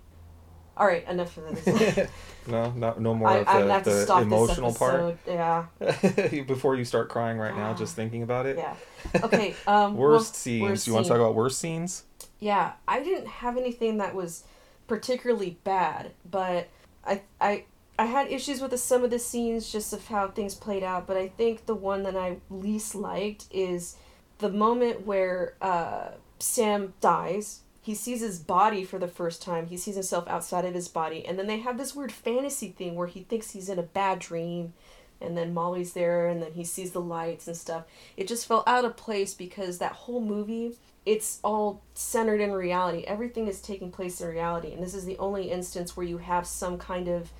[0.74, 2.08] All right, enough of this.
[2.46, 5.18] no, no, no more I, of the, gonna have to the stop emotional part.
[5.26, 5.66] Yeah,
[6.46, 8.56] Before you start crying right now, just thinking about it.
[8.56, 8.74] yeah.
[9.22, 9.54] Okay.
[9.66, 10.62] Um, Worst well, scenes.
[10.62, 12.04] worst you want to talk about worst scenes?
[12.38, 14.44] Yeah, I didn't have anything that was
[14.86, 16.68] particularly bad, but
[17.04, 17.64] I I
[17.98, 21.06] I had issues with the, some of the scenes just of how things played out.
[21.06, 23.96] But I think the one that I least liked is
[24.42, 27.60] the moment where uh, Sam dies.
[27.80, 29.66] He sees his body for the first time.
[29.66, 32.94] He sees himself outside of his body, and then they have this weird fantasy thing
[32.94, 34.74] where he thinks he's in a bad dream,
[35.20, 37.84] and then Molly's there, and then he sees the lights and stuff.
[38.16, 43.02] It just felt out of place because that whole movie it's all centered in reality.
[43.06, 46.46] Everything is taking place in reality, and this is the only instance where you have
[46.46, 47.32] some kind of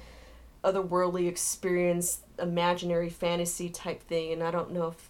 [0.65, 5.09] otherworldly experience, imaginary fantasy type thing, and I don't know if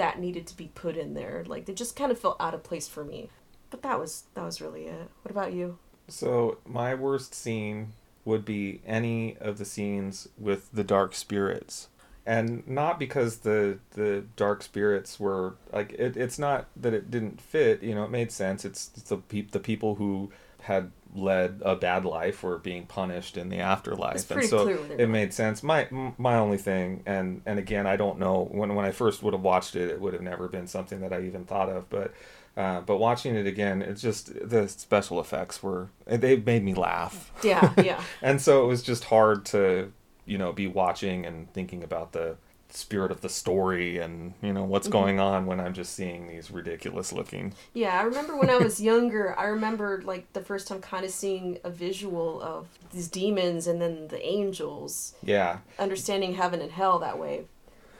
[0.00, 1.44] that needed to be put in there.
[1.46, 3.28] Like they just kind of felt out of place for me.
[3.68, 5.10] But that was that was really it.
[5.20, 5.76] What about you?
[6.08, 7.92] So my worst scene
[8.24, 11.88] would be any of the scenes with the dark spirits.
[12.24, 17.38] And not because the the dark spirits were like it, it's not that it didn't
[17.38, 18.64] fit, you know, it made sense.
[18.64, 20.32] It's, it's the peop, the people who
[20.62, 24.30] had led a bad life were being punished in the afterlife.
[24.30, 25.62] And so clear what they it made sense.
[25.62, 29.34] My my only thing and and again, I don't know when when I first would
[29.34, 32.12] have watched it, it would have never been something that I even thought of, but
[32.56, 37.32] uh, but watching it again, it's just the special effects were they made me laugh.
[37.42, 38.02] Yeah, yeah.
[38.22, 39.92] and so it was just hard to
[40.26, 42.36] you know be watching and thinking about the
[42.74, 46.50] spirit of the story and you know what's going on when i'm just seeing these
[46.50, 50.80] ridiculous looking Yeah, I remember when I was younger, I remember like the first time
[50.80, 56.60] kind of seeing a visual of these demons and then the angels, yeah understanding heaven
[56.60, 57.44] and hell that way.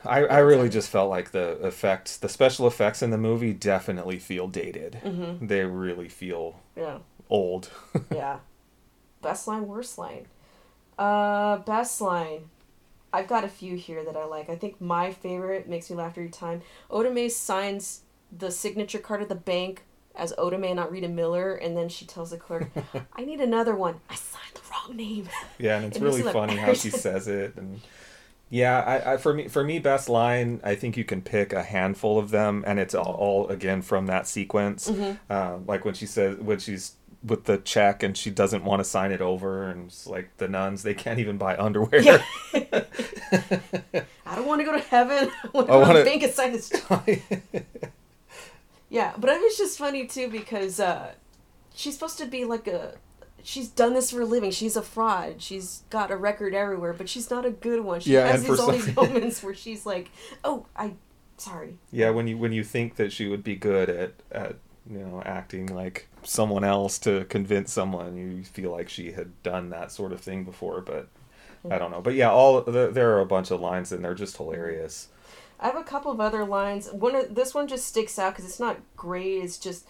[0.03, 4.17] I, I really just felt like the effects the special effects in the movie definitely
[4.19, 5.45] feel dated Mm-hmm.
[5.47, 6.99] they really feel Yeah.
[7.29, 7.69] old
[8.11, 8.39] yeah.
[9.21, 10.25] Best line, worst line.
[10.97, 12.49] Uh, best line.
[13.13, 14.49] I've got a few here that I like.
[14.49, 16.61] I think my favorite makes me laugh every time.
[16.89, 18.01] Oda Mae signs
[18.35, 19.83] the signature card at the bank
[20.15, 22.69] as Oda Mae, not Rita Miller, and then she tells the clerk,
[23.15, 23.95] "I need another one.
[24.09, 27.55] I signed the wrong name." Yeah, and it's And really funny how she says it,
[27.55, 27.81] and
[28.49, 31.63] yeah, I, I for me for me best line, I think you can pick a
[31.63, 35.13] handful of them, and it's all, all again from that sequence, Mm-hmm.
[35.29, 38.83] uh, like when she says when she's with the check and she doesn't want to
[38.83, 42.01] sign it over, and it's like the nuns they can't even buy underwear.
[42.01, 42.23] Yeah.
[44.25, 45.29] I don't want to go to heaven.
[45.43, 46.71] I want to I go to wanna- bank and sign this.
[48.89, 51.11] Yeah, but it was just funny too because uh,
[51.73, 52.95] she's supposed to be like a.
[53.43, 54.51] She's done this for a living.
[54.51, 55.41] She's a fraud.
[55.41, 58.01] She's got a record everywhere, but she's not a good one.
[58.01, 60.11] She Yeah, has these all these moments where she's like,
[60.43, 60.93] "Oh, I,
[61.37, 64.55] sorry." yeah, when you when you think that she would be good at at
[64.89, 69.69] you know acting like someone else to convince someone, you feel like she had done
[69.69, 71.07] that sort of thing before, but.
[71.69, 74.15] I don't know, but yeah, all the, there are a bunch of lines and they're
[74.15, 75.09] just hilarious.
[75.59, 76.91] I have a couple of other lines.
[76.91, 79.43] One of this one just sticks out because it's not great.
[79.43, 79.85] It's just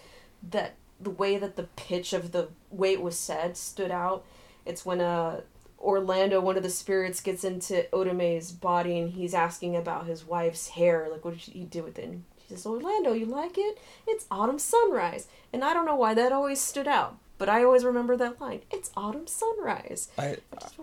[0.50, 4.24] that the way that the pitch of the way it was said stood out.
[4.66, 5.40] It's when uh
[5.80, 10.24] Orlando, one of the spirits, gets into Oda Mae's body and he's asking about his
[10.26, 11.08] wife's hair.
[11.10, 12.04] Like, what did he do with it?
[12.04, 12.24] And
[12.56, 13.78] says, Orlando, you like it?
[14.06, 15.26] It's autumn sunrise.
[15.52, 18.60] And I don't know why that always stood out, but I always remember that line.
[18.70, 20.08] It's autumn sunrise.
[20.18, 20.36] I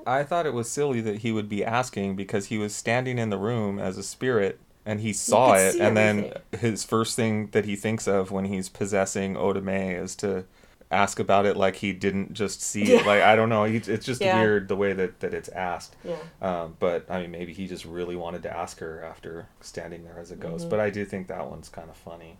[0.06, 3.30] I thought it was silly that he would be asking because he was standing in
[3.30, 7.66] the room as a spirit and he saw it and then his first thing that
[7.66, 10.46] he thinks of when he's possessing Oda Mae is to
[10.92, 13.08] ask about it like he didn't just see it Yeah.
[13.08, 14.40] like I don't know he, it's just Yeah.
[14.40, 16.16] weird the way that that it's asked Yeah.
[16.42, 20.18] um, but I mean maybe he just really wanted to ask her after standing there
[20.20, 20.70] as a ghost Mm-hmm.
[20.70, 22.38] but I do think that one's kind of funny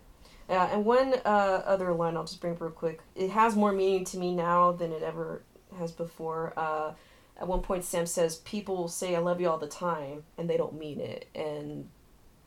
[0.50, 3.02] Yeah, and one uh, other line I'll just bring up real quick.
[3.16, 5.44] It has more meaning to me now than it ever
[5.78, 6.54] has before.
[6.58, 6.94] Uh,
[7.40, 10.58] at one point, Sam says, "People say I love you all the time, and they
[10.58, 11.88] don't mean it." And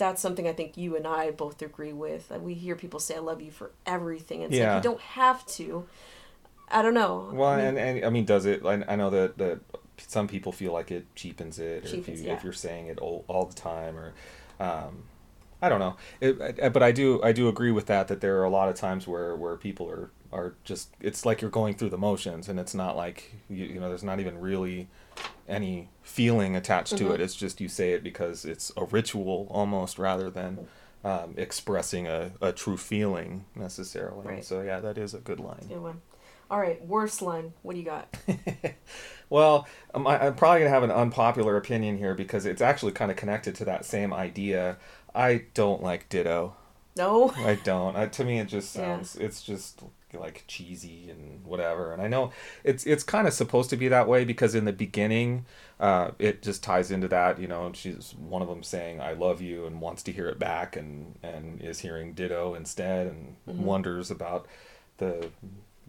[0.02, 2.30] that's something I think you and I both agree with.
[2.40, 4.74] We hear people say I love you for everything, and it's Yeah.
[4.74, 5.86] like you don't have to.
[6.68, 7.30] I don't know.
[7.32, 8.64] Well, I mean, and, and I mean, does it?
[8.66, 9.60] I, I know that that
[9.98, 12.32] some people feel like it cheapens it, or if you yeah.
[12.34, 14.12] if you're saying it all, all the time, or
[14.58, 15.04] um,
[15.60, 15.96] I don't know.
[16.20, 18.68] It, I- but I do I do agree with that that there are a lot
[18.68, 22.49] of times where where people are are just it's like you're going through the motions,
[22.49, 24.88] and it's not like you, you know there's not even really
[25.49, 27.14] any feeling attached to Mm-hmm.
[27.14, 27.21] it.
[27.21, 30.66] It's just you say it because it's a ritual almost rather than.
[31.05, 34.25] Um, expressing a, a true feeling necessarily.
[34.25, 34.45] Right.
[34.45, 35.64] So yeah, that is a good line.
[35.68, 36.01] good one.
[36.49, 37.55] All right, worst line.
[37.62, 38.16] What do you got?
[39.31, 43.11] Well, um, I, I'm probably gonna have an unpopular opinion here because it's actually kind
[43.11, 44.77] of connected to that same idea.
[45.14, 46.55] I don't like Ditto.
[46.97, 47.31] No.
[47.38, 47.97] I don't.
[47.97, 48.83] I, to me, it just Yeah.
[48.97, 49.16] sounds.
[49.16, 49.83] It's just
[50.14, 51.92] like cheesy and whatever.
[51.92, 52.33] And I know
[52.64, 55.46] it's it's kind of supposed to be that way because in the beginning,
[55.81, 57.38] uh, it just ties into that.
[57.40, 60.38] You know, she's one of them saying "I love you" and wants to hear it
[60.38, 64.46] back, and and is hearing ditto instead, and wonders about
[64.98, 65.31] the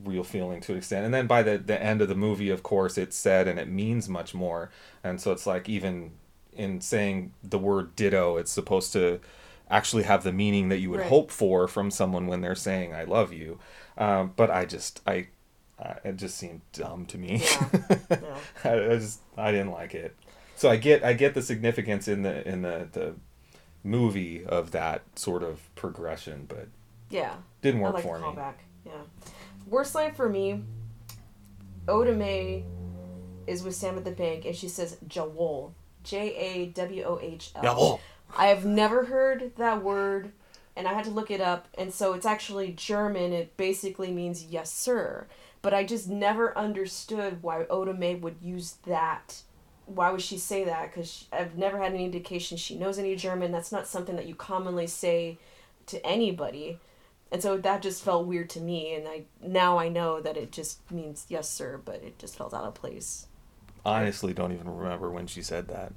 [0.03, 1.05] real feeling to an extent.
[1.05, 3.67] And then by the the end of the movie, of course, it's said and it
[3.67, 4.71] means much more.
[5.03, 6.11] And so it's like even
[6.51, 9.19] in saying the word ditto, it's supposed to
[9.69, 11.09] actually have the meaning that you would Right.
[11.09, 13.59] hope for from someone when they're saying "I love you."
[13.97, 15.27] Um, but I just I,
[15.79, 17.41] I it just seemed dumb to me.
[17.43, 17.97] Yeah.
[18.09, 18.35] No.
[18.63, 20.15] I, I just I didn't like it.
[20.55, 23.15] So I get I get the significance in the in the the
[23.83, 26.67] movie of that sort of progression, but
[27.09, 27.35] Yeah.
[27.61, 28.31] didn't I work like for the me.
[28.33, 28.53] callback.
[28.85, 28.91] Yeah.
[29.67, 30.63] Worst line for me,
[31.87, 32.63] Oda Mae
[33.47, 35.73] is with Sam at the bank and she says Jawohl.
[36.03, 37.63] J A W O H L.
[37.63, 37.99] Jawohl.
[38.37, 40.31] I have never heard that word
[40.75, 43.33] and I had to look it up and so it's actually German.
[43.33, 45.27] It basically means yes sir.
[45.61, 49.41] But I just never understood why Oda Mae would use that.
[49.85, 50.91] Why would she say that?
[50.91, 53.51] Because I've never had any indication she knows any German.
[53.51, 55.37] That's not something that you commonly say
[55.87, 56.79] to anybody.
[57.31, 60.51] And so that just felt weird to me, and I now I know that it
[60.51, 63.25] just means yes, sir, but it just felt out of place.
[63.83, 65.93] Honestly, don't even remember when she said that.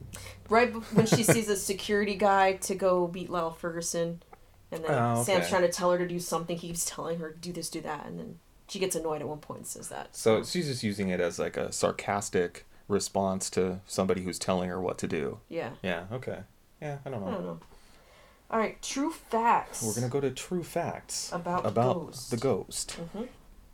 [0.49, 4.23] Right when she sees a security guy to go beat Lyle Ferguson,
[4.72, 7.31] and then Oh, Sam's trying to tell her to do something, he keeps telling her
[7.40, 10.14] do this, do that, and then she gets annoyed at one point and says that.
[10.16, 14.81] So she's just using it as like a sarcastic response to somebody who's telling her
[14.81, 15.38] what to do.
[15.48, 16.05] Yeah, Yeah.
[16.12, 16.40] Okay.
[16.81, 16.98] Yeah.
[17.05, 17.29] I don't know.
[17.29, 17.61] I don't know.
[18.50, 19.83] All right, true facts.
[19.83, 22.31] We're gonna go to true facts About about Ghost.
[22.31, 22.96] the ghost.
[23.00, 23.24] Mm-hmm.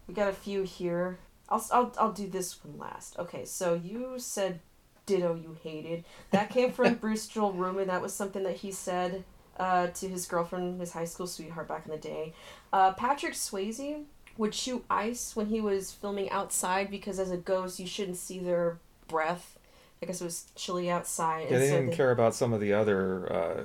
[0.09, 1.18] We got a few here.
[1.48, 3.18] I'll, I'll, I'll do this one last.
[3.18, 4.61] Okay, so you said
[5.05, 6.05] ditto you hated.
[6.31, 7.88] That came from Bruce Joel Rubin.
[7.88, 9.24] That was something that he said
[9.59, 12.33] uh, to his girlfriend, his high school sweetheart back in the day.
[12.73, 14.05] Uh, Patrick Swayze
[14.38, 18.38] would shoot ice when he was filming outside because as a ghost you shouldn't see
[18.38, 19.59] their breath.
[20.03, 21.47] I guess it was chilly outside.
[21.51, 23.61] Yeah, they so didn't they- care about some of the other uh,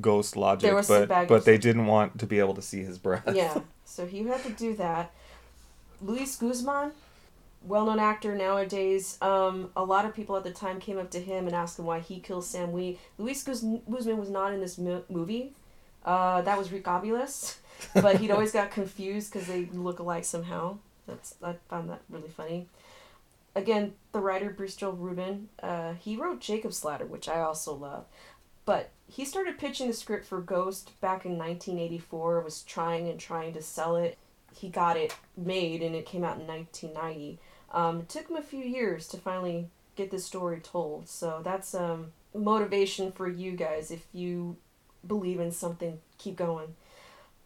[0.00, 3.24] ghost logic, but but they didn't want to be able to see his breath.
[3.34, 5.10] yeah, so he had to do that.
[6.00, 6.92] Luis Guzman,
[7.62, 9.18] well known actor nowadays.
[9.20, 11.84] Um, a lot of people at the time came up to him and asked him
[11.86, 12.98] why he killed Sam Wheat.
[13.18, 15.54] Luis Guz- Guzman was not in this mo- movie.
[16.04, 16.84] Uh, that was Rick
[17.94, 20.78] but he'd always got confused because they look alike somehow.
[21.06, 22.68] That's I found that really funny.
[23.54, 28.04] Again, the writer Bruce Joel Rubin, uh, he wrote Jacob's Ladder, which I also love.
[28.64, 33.52] But he started pitching the script for Ghost back in 1984, was trying and trying
[33.54, 34.16] to sell it.
[34.54, 37.40] He got it made and it came out in 1990.
[37.72, 41.08] Um, it took him a few years to finally get this story told.
[41.08, 43.90] So that's um, motivation for you guys.
[43.90, 44.56] If you
[45.06, 46.74] believe in something, keep going.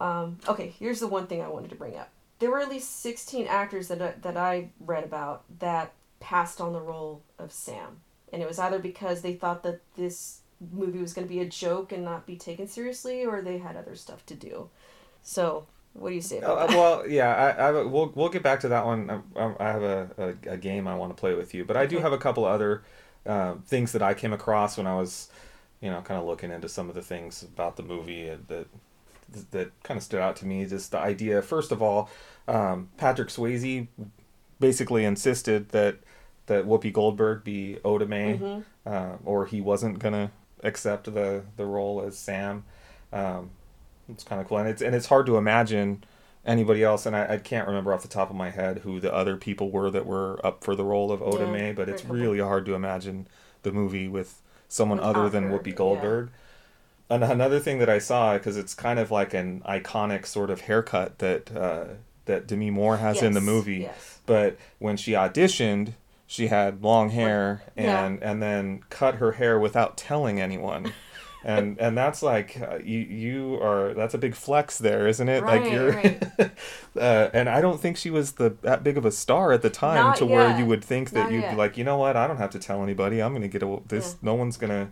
[0.00, 2.10] Um, okay, here's the one thing I wanted to bring up.
[2.38, 6.80] There were at least 16 actors that that I read about that passed on the
[6.80, 8.00] role of Sam.
[8.32, 10.40] And it was either because they thought that this
[10.72, 13.76] movie was going to be a joke and not be taken seriously, or they had
[13.76, 14.70] other stuff to do.
[15.22, 18.60] So, what do you say about Uh, well, yeah, I, I we'll we'll get back
[18.60, 19.22] to that one.
[19.36, 20.10] I, I have a,
[20.46, 22.44] a, a game I want to play with you, but I do have a couple
[22.44, 22.82] other
[23.26, 25.28] uh, things that I came across when I was,
[25.80, 28.66] you know, kind of looking into some of the things about the movie that
[29.50, 30.66] that kind of stood out to me.
[30.66, 32.10] Just the idea, first of all,
[32.48, 33.88] um, Patrick Swayze
[34.60, 35.96] basically insisted that
[36.46, 38.60] that Whoopi Goldberg be Oda Mae, Mm-hmm.
[38.86, 40.30] uh, or he wasn't gonna
[40.62, 42.64] accept the the role as Sam.
[43.12, 43.50] Um,
[44.08, 46.04] it's kind of cool, and it's and it's hard to imagine
[46.46, 49.12] anybody else, and I, I can't remember off the top of my head who the
[49.14, 52.02] other people were that were up for the role of Oda Yeah, Mae, but it's
[52.02, 52.16] couple.
[52.16, 53.26] really hard to imagine
[53.62, 55.72] the movie with someone other Without than Whoopi yeah.
[55.74, 56.30] Goldberg.
[57.08, 60.62] And another thing that I saw, because it's kind of like an iconic sort of
[60.62, 61.84] haircut that uh,
[62.26, 63.78] that Demi Moore has in the movie.
[63.82, 64.20] yes.
[64.26, 65.92] But when she auditioned,
[66.26, 68.04] she had long hair Yeah.
[68.06, 70.92] and and then cut her hair without telling anyone.
[71.44, 75.44] And and that's like uh, you you are that's a big flex there, isn't it?
[75.44, 76.22] like Right, you're right.
[76.96, 79.68] uh, and I don't think she was the that big of a star at the
[79.68, 81.50] time Not to where you would think that Not you'd yet.
[81.50, 83.22] be like, you know what, I don't have to tell anybody.
[83.22, 84.16] I'm gonna get a, this.
[84.22, 84.90] No one's gonna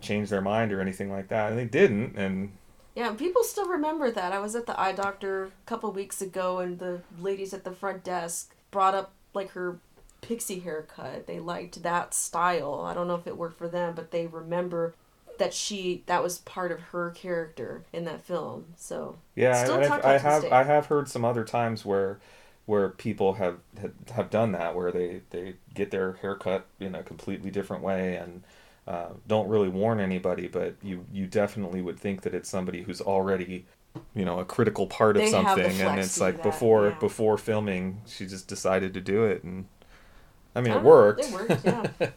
[0.00, 1.50] change their mind or anything like that.
[1.50, 2.16] And they didn't.
[2.16, 2.52] And
[2.96, 4.32] Yeah, people still remember that.
[4.32, 7.72] I was at the eye doctor a couple weeks ago, and the ladies at the
[7.72, 9.78] front desk brought up like her
[10.22, 11.26] pixie haircut.
[11.28, 12.80] They liked that style.
[12.84, 14.94] I don't know if it worked for them, but they remember
[15.38, 18.66] that she that was part of her character in that film.
[18.76, 20.44] So Yeah, Still I this have.
[20.52, 22.20] I have heard some other times where
[22.66, 27.02] where people have have- have done that where they they get their haircut in a
[27.02, 28.42] completely different way and
[28.86, 33.00] uh, don't really warn anybody, but you you definitely would think that it's somebody who's
[33.00, 33.66] already
[34.14, 36.98] you know a critical part of They something and it's like that, before yeah.
[36.98, 39.66] before filming she just decided to do it and
[40.54, 41.86] i mean I it worked It worked, yeah.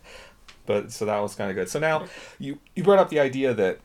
[0.68, 1.70] but so that was kind of good.
[1.70, 2.06] So now
[2.38, 3.80] you you brought up the idea that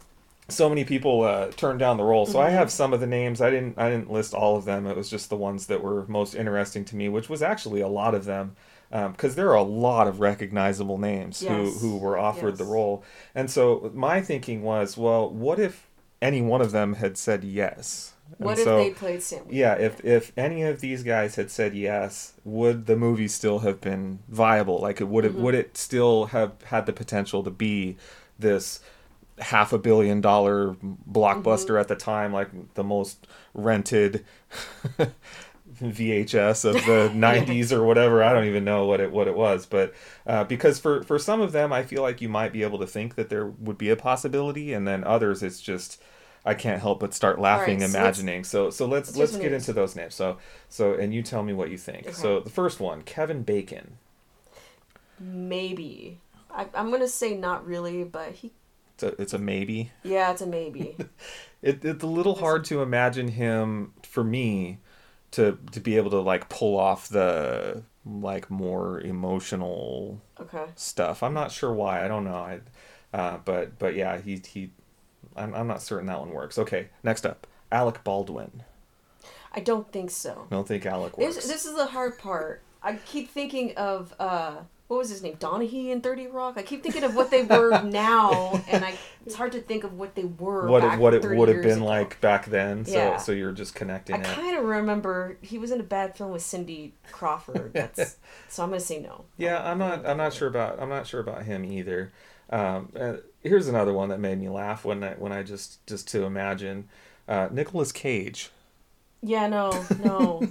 [0.48, 2.26] so many people uh, turned down the role.
[2.26, 2.56] So i Mm-hmm.
[2.56, 3.40] have some of the names.
[3.40, 4.86] I didn't i didn't list all of them.
[4.86, 7.88] It was just the ones that were most interesting to me which was actually a
[7.88, 8.56] lot of them
[8.90, 11.50] because there are a lot of recognizable names Yes.
[11.50, 13.02] who, who were offered the role.
[13.34, 15.88] And so my thinking was well what if
[16.20, 19.44] any one of them had said yes And What if so- they played Sam?
[19.50, 23.80] yeah, if if any of these guys had said yes, would the movie still have
[23.80, 24.78] been viable?
[24.80, 25.42] Like, it would it Mm-hmm.
[25.42, 27.96] would it still have had the potential to be
[28.38, 28.80] this
[29.38, 30.74] half a billion dollar
[31.10, 31.76] blockbuster Mm-hmm.
[31.80, 34.24] at the time, like the most rented
[35.82, 38.22] VHS of the '90s or whatever?
[38.22, 39.94] I don't even know what it what it was, but
[40.26, 42.86] uh, because for for some of them, I feel like you might be able to
[42.86, 46.00] think that there would be a possibility, and then others, it's just.
[46.44, 48.44] I can't help but start laughing, so imagining.
[48.44, 49.68] So, so let's let's let's get names.
[49.68, 50.14] into those names.
[50.14, 50.38] So,
[50.68, 52.06] so and you tell me what you think.
[52.08, 52.12] Okay.
[52.12, 53.98] So the first one, Kevin Bacon.
[55.18, 56.18] Maybe.
[56.50, 58.52] I, I'm gonna say not really, but he.
[58.94, 59.90] It's a, it's a maybe.
[60.02, 60.96] Yeah, it's a maybe.
[61.62, 64.78] It, it's a little hard to imagine him for me
[65.30, 70.64] to to be able to like pull off the like more emotional Okay.
[70.74, 71.22] stuff.
[71.22, 72.04] I'm not sure why.
[72.04, 72.34] I don't know.
[72.34, 72.60] I,
[73.16, 74.72] uh, but but yeah, he he.
[75.36, 76.58] I'm I'm not certain that one works.
[76.58, 78.62] Okay, next up, Alec Baldwin.
[79.54, 80.46] I don't think so.
[80.50, 81.36] I don't think Alec works.
[81.36, 82.62] This, this is the hard part.
[82.82, 84.56] I keep thinking of uh,
[84.88, 86.54] what was his name, Donaghy in Thirty Rock.
[86.56, 89.92] I keep thinking of what they were now, and I it's hard to think of
[89.98, 90.66] what they were.
[90.68, 91.84] what it, what it would have been ago.
[91.86, 92.84] like back then.
[92.84, 93.16] So Yeah.
[93.18, 94.26] so you're just connecting it.
[94.26, 97.72] I kind of remember he was in a bad film with Cindy Crawford.
[97.74, 98.16] That's
[98.48, 99.26] so I'm gonna say no.
[99.36, 100.04] Yeah, I'm not.
[100.06, 100.80] I'm not sure about.
[100.80, 102.12] I'm not sure about him either.
[102.50, 106.08] Um, uh, here's another one that made me laugh when I when I just just
[106.08, 106.88] to imagine,
[107.28, 108.50] uh, Nicolas Cage.
[109.22, 110.42] Yeah, no, no.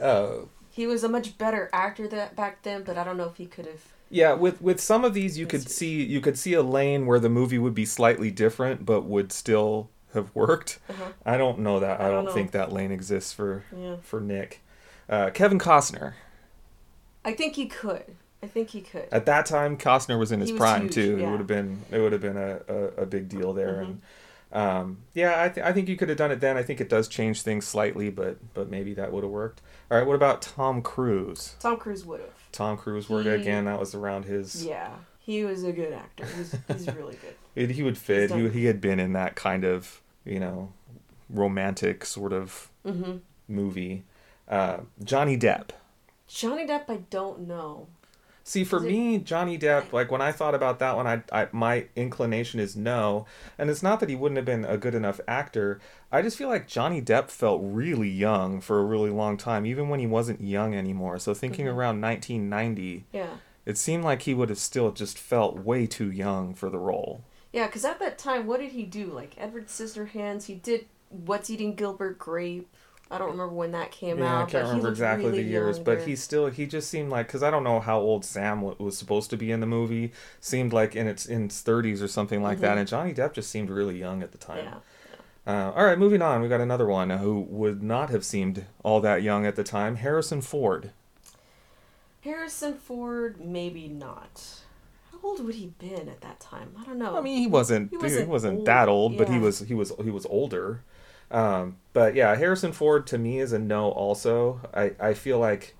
[0.00, 3.36] Uh, he was a much better actor that back then, but I don't know if
[3.36, 3.82] he could have.
[4.08, 7.20] yeah, with with some of these, you could see you could see a lane where
[7.20, 10.78] the movie would be slightly different, but would still have worked.
[10.88, 11.12] Uh-huh.
[11.24, 12.00] I don't know that.
[12.00, 14.62] I, I don't, don't think that lane exists for Yeah, for Nick.
[15.08, 16.14] Uh, Kevin Costner.
[17.24, 18.16] I think he could.
[18.42, 19.06] I think he could.
[19.12, 21.00] At that time, Costner was in his was prime huge, too.
[21.00, 21.14] It yeah.
[21.16, 21.30] Mm-hmm.
[21.32, 24.00] would have been it would have been a, a, a big deal there, and
[24.52, 26.56] um, yeah, I, th- I think you could have done it then.
[26.56, 29.60] I think it does change things slightly, but but maybe that would have worked.
[29.90, 31.54] All right, what about Tom Cruise?
[31.60, 32.30] Tom Cruise would have.
[32.52, 33.66] Tom Cruise would He- again.
[33.66, 34.64] That was around his.
[34.64, 36.24] Yeah, he was a good actor.
[36.36, 37.34] He's, he's really good.
[37.56, 38.28] It, he would fit.
[38.28, 40.72] done- He he had been in that kind of you know
[41.28, 43.16] romantic sort of hmm
[43.48, 44.04] movie.
[44.48, 45.70] Uh, Johnny Depp.
[46.28, 47.88] Johnny Depp, I don't know.
[48.50, 51.46] See, for it- me, Johnny Depp, like when I thought about that one, I, I
[51.52, 53.24] my inclination is no,
[53.56, 55.78] and it's not that he wouldn't have been a good enough actor.
[56.10, 59.88] I just feel like Johnny Depp felt really young for a really long time, even
[59.88, 61.20] when he wasn't young anymore.
[61.20, 61.78] So thinking Mm-hmm.
[61.78, 63.28] around 1990, Yeah,
[63.66, 67.22] it seemed like he would have still just felt way too young for the role.
[67.52, 69.06] yeah, because at that time, what did he do?
[69.06, 70.46] Like Edward Scissorhands.
[70.46, 72.68] He did What's Eating Gilbert Grape.
[73.10, 74.48] I don't remember when that came yeah, out.
[74.48, 77.26] I can't remember exactly really the years, young but he still he just seemed like
[77.26, 80.12] because I don't know how old Sam was supposed to be in the movie.
[80.40, 83.50] Seemed like in its in its 30s or something like that, and Johnny Depp just
[83.50, 84.64] seemed really young at the time.
[84.64, 84.74] Mm-hmm.
[84.74, 84.80] Yeah.
[85.46, 86.42] Uh, all right, moving on.
[86.42, 89.96] We got another one who would not have seemed all that young at the time.
[89.96, 90.92] Harrison Ford.
[92.20, 94.60] Harrison Ford, maybe not.
[95.10, 96.74] How old would he been at that time?
[96.78, 97.16] I don't know.
[97.16, 99.74] I mean, he wasn't He he wasn't wasn't, old, that old, but he was he
[99.74, 100.82] was he was older.
[101.30, 103.90] Um, but yeah, Harrison Ford to me is a no.
[103.90, 105.74] Also, I I feel like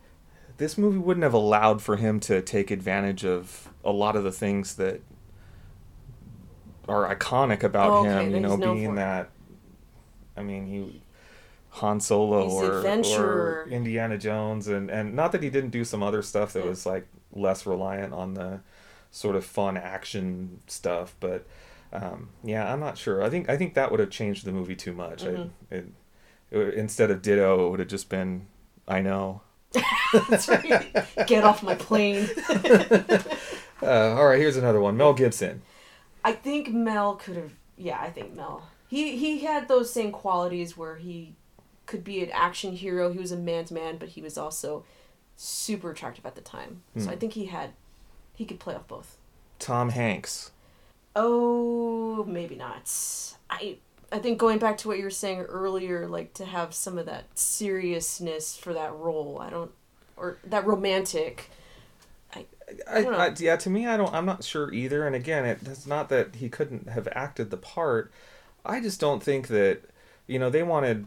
[0.59, 4.32] this movie wouldn't have allowed for him to take advantage of a lot of the
[4.32, 5.01] things that
[6.88, 8.34] are iconic about Oh, okay, him.
[8.34, 9.30] You know, being that.
[10.36, 11.03] I mean, he.
[11.74, 13.68] Han Solo or, or.
[13.70, 16.68] Indiana Jones, and, and not that he didn't do some other stuff that Yeah.
[16.70, 18.59] was like less reliant on the
[19.12, 21.46] sort of fun action stuff, but
[21.93, 23.22] um, yeah, I'm not sure.
[23.22, 25.24] I think I think that would have changed the movie too much.
[25.24, 25.51] Mhm.
[25.70, 25.86] I, it,
[26.51, 28.47] it, instead of Ditto, it would have just been
[28.88, 29.43] I know.
[30.28, 30.93] That's right.
[31.26, 32.28] Get off my plane.
[33.82, 34.95] Uh, all right, here's another one.
[34.99, 35.62] Mel Gibson.
[36.22, 37.53] I think Mel could have.
[37.78, 38.68] Yeah, I think Mel.
[38.88, 41.32] He he had those same qualities where he
[41.86, 43.11] could be an action hero.
[43.11, 44.84] He was a man's man, but he was also
[45.34, 46.82] super attractive at the time.
[46.99, 47.09] So Hmm.
[47.11, 47.70] I think he had.
[48.34, 49.16] He could play off both.
[49.59, 50.51] Tom Hanks.
[51.16, 52.90] Oh, maybe not.
[53.50, 53.76] I
[54.12, 57.06] I think going back to what you were saying earlier, like to have some of
[57.06, 59.38] that seriousness for that role.
[59.40, 59.70] I don't,
[60.16, 61.50] or that romantic.
[62.88, 63.18] I, don't know.
[63.18, 64.14] I, yeah, to me, I don't.
[64.14, 65.04] I'm not sure either.
[65.06, 68.12] And again, it, it's not that he couldn't have acted the part.
[68.64, 69.80] I just don't think that
[70.28, 71.06] you know, they wanted.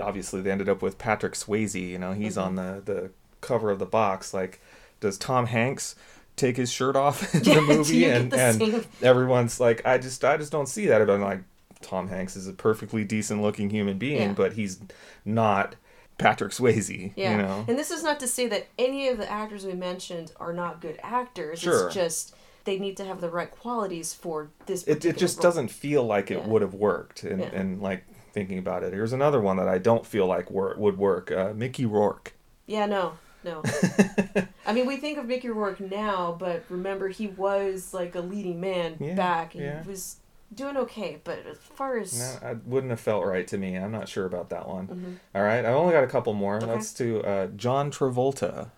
[0.00, 1.74] Obviously, they ended up with Patrick Swayze.
[1.88, 2.40] You know, he's Mm-hmm.
[2.40, 3.10] on the the
[3.40, 4.34] cover of the box.
[4.34, 4.60] Like,
[5.00, 5.94] does Tom Hanks
[6.36, 8.04] take his shirt off in the movie?
[8.06, 10.98] and the and everyone's like, I just I just don't see that.
[11.06, 11.40] But I'm like,
[11.80, 14.32] Tom Hanks is a perfectly decent looking human being, Yeah.
[14.34, 14.80] but he's
[15.24, 15.76] not
[16.18, 17.12] Patrick Swayze.
[17.16, 17.32] Yeah.
[17.32, 17.64] You know.
[17.68, 20.80] And this is not to say that any of the actors we mentioned are not
[20.80, 21.60] good actors.
[21.60, 21.86] Sure.
[21.86, 24.84] It's just they need to have the right qualities for this.
[24.84, 25.42] it, it just role.
[25.42, 26.46] doesn't feel like it Yeah.
[26.46, 30.06] would have worked and, and like thinking about it here's another one that i don't
[30.06, 32.32] feel like wor- would work uh, mickey rourke
[32.66, 33.12] Yeah, no,
[33.44, 33.62] no.
[34.66, 38.60] I mean, we think of Mickey Rourke now, but remember he was like a leading
[38.60, 39.82] man Yeah, back, and yeah.
[39.82, 40.16] he was
[40.54, 41.20] doing okay.
[41.24, 44.26] But as far as no, i wouldn't have felt right to me i'm not sure
[44.26, 45.16] about that one Mhm.
[45.34, 46.66] All right i've only got a couple more Okay.
[46.66, 48.70] let's do uh, john travolta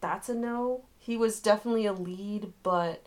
[0.00, 3.06] that's a no, he was definitely a lead, but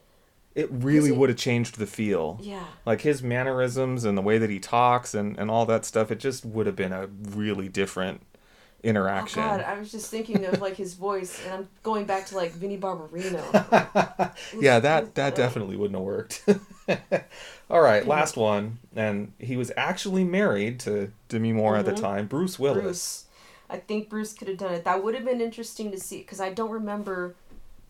[0.56, 4.38] it really he- would have changed the feel yeah, like his mannerisms and the way
[4.38, 7.68] that he talks and, and all that stuff it just would have been a really
[7.70, 8.22] different
[8.84, 12.26] interaction Oh God, I was just thinking of like his voice, and I'm going back
[12.28, 14.34] to like Vinnie Barbarino.
[14.60, 16.44] yeah, that that definitely wouldn't have worked.
[17.70, 22.02] All right, last one, and he was actually married to Demi Moore at the Mhm.
[22.02, 22.82] time, Bruce Willis.
[22.82, 23.26] Bruce.
[23.70, 24.84] I think Bruce could have done it.
[24.86, 27.36] That would have been interesting to see because I don't remember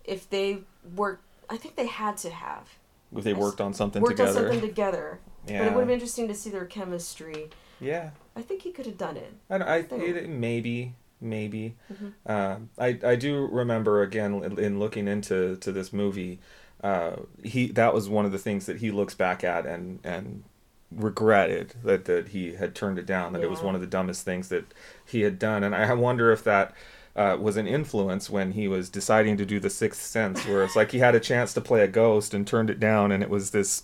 [0.03, 0.59] if they
[0.95, 1.23] worked.
[1.49, 2.67] I think they had to have
[3.15, 4.47] If they worked on something worked together.
[4.47, 5.19] on something together.
[5.47, 5.59] Yeah.
[5.59, 7.49] But it would have been interesting to see their chemistry.
[7.79, 8.11] Yeah.
[8.35, 9.33] I think he could have done it.
[9.49, 11.75] I, don't- I it, maybe maybe.
[11.91, 12.13] Mhm.
[12.25, 16.39] Um, I I do remember again in- in looking into to this movie,
[16.83, 20.43] uh, he that was one of the things that he looks back at and and
[20.91, 24.25] regretted that that he had turned it down that it was one of the dumbest
[24.25, 24.65] things that
[25.05, 26.73] he had done and I wonder if that
[27.15, 30.75] uh, was an influence when he was deciding to do the Sixth Sense where it's
[30.75, 33.29] like he had a chance to play a ghost and turned it down and it
[33.29, 33.83] was this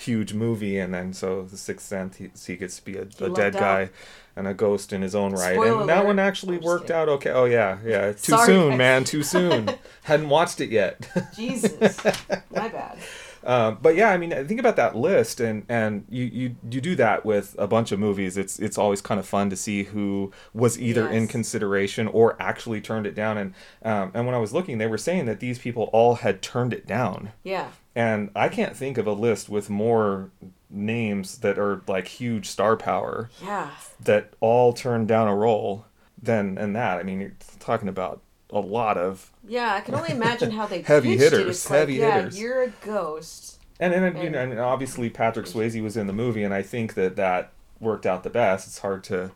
[0.00, 3.30] huge movie and then so the Sixth Sense he, he gets to be a, a
[3.30, 3.60] dead out.
[3.60, 3.90] guy
[4.36, 5.54] and a ghost in his own right.
[5.54, 7.30] Spoiler and that one actually I'm worked out okay.
[7.30, 8.12] Oh yeah yeah.
[8.12, 9.04] Too Sorry, soon man.
[9.04, 9.70] Too soon.
[10.04, 11.08] Hadn't watched it yet.
[11.36, 12.02] Jesus,
[12.50, 12.98] my bad.
[13.44, 16.94] um, but yeah, I mean, think about that list, and and you, you you do
[16.96, 18.36] that with a bunch of movies.
[18.36, 22.80] It's it's always kind of fun to see who was either in consideration or actually
[22.80, 23.38] turned it down.
[23.38, 26.42] And um, and when I was looking, they were saying that these people all had
[26.42, 27.32] turned it down.
[27.44, 30.30] Yeah, And I can't think of a list with more
[30.70, 33.70] names that are like huge star power yeah.
[34.00, 35.86] that all turned down a role
[36.22, 36.98] than and that.
[36.98, 38.20] I mean, you're talking about
[38.50, 41.32] a lot of Yeah, I can only imagine how they Heavy pitched It.
[41.38, 42.40] hitters, It's like, heavy yeah, hitters.
[42.40, 43.58] you're a ghost.
[43.80, 46.62] And and, you And- know, and obviously Patrick Swayze was in the movie, and I
[46.62, 48.66] think that that worked out the best.
[48.68, 49.32] It's hard to,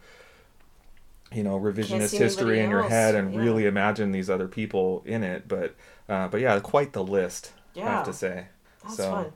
[1.33, 3.41] you know, revisionist history in your else, head and yeah.
[3.41, 5.49] really imagine these other people in it.
[5.49, 5.75] But
[6.09, 7.53] uh, but yeah, quite the list.
[7.77, 8.47] I have to say.
[8.83, 9.33] that's so fun.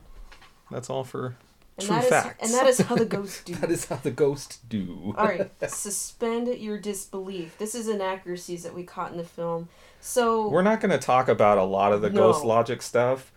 [0.71, 1.37] that's all for
[1.77, 2.45] And true that is facts.
[2.45, 3.55] and that is how the ghosts do.
[3.57, 5.15] that is how the ghosts do.
[5.17, 7.57] All right, suspend your disbelief.
[7.59, 9.69] This is inaccuracies that we caught in the film.
[10.01, 12.33] So We're not going to talk about a lot of the No.
[12.33, 13.33] ghost logic stuff.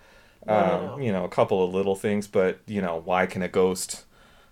[0.46, 1.06] No, no, um, no.
[1.06, 4.06] You know, a couple of little things, but you know, why can a ghost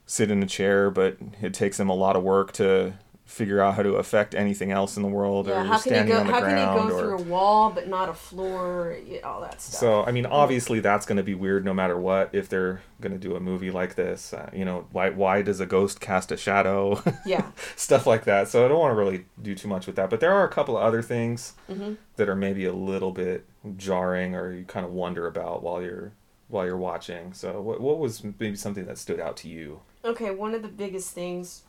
[0.05, 2.93] sit in a chair, but it takes him a lot of work to
[3.29, 5.89] figure out how to affect anything else in the world, yeah, or how can he
[5.89, 6.19] standing go?
[6.21, 8.97] on the How can he ground, go or through a wall but not a floor?
[9.23, 9.79] All that stuff.
[9.79, 10.03] so.
[10.03, 12.31] I mean, obviously, that's going to be weird no matter what.
[12.33, 15.59] If they're going to do a movie like this, uh, you know, why why does
[15.59, 17.01] a ghost cast a shadow?
[17.25, 18.47] yeah, stuff like that.
[18.47, 20.09] So I don't want to really do too much with that.
[20.09, 21.97] But there are a couple of other things Mhm.
[22.15, 23.45] that are maybe a little bit
[23.77, 26.13] jarring, or you kind of wonder about while you're
[26.47, 27.33] while you're watching.
[27.33, 29.81] So what what was maybe something that stood out to you?
[30.03, 31.63] Okay, one of the biggest things,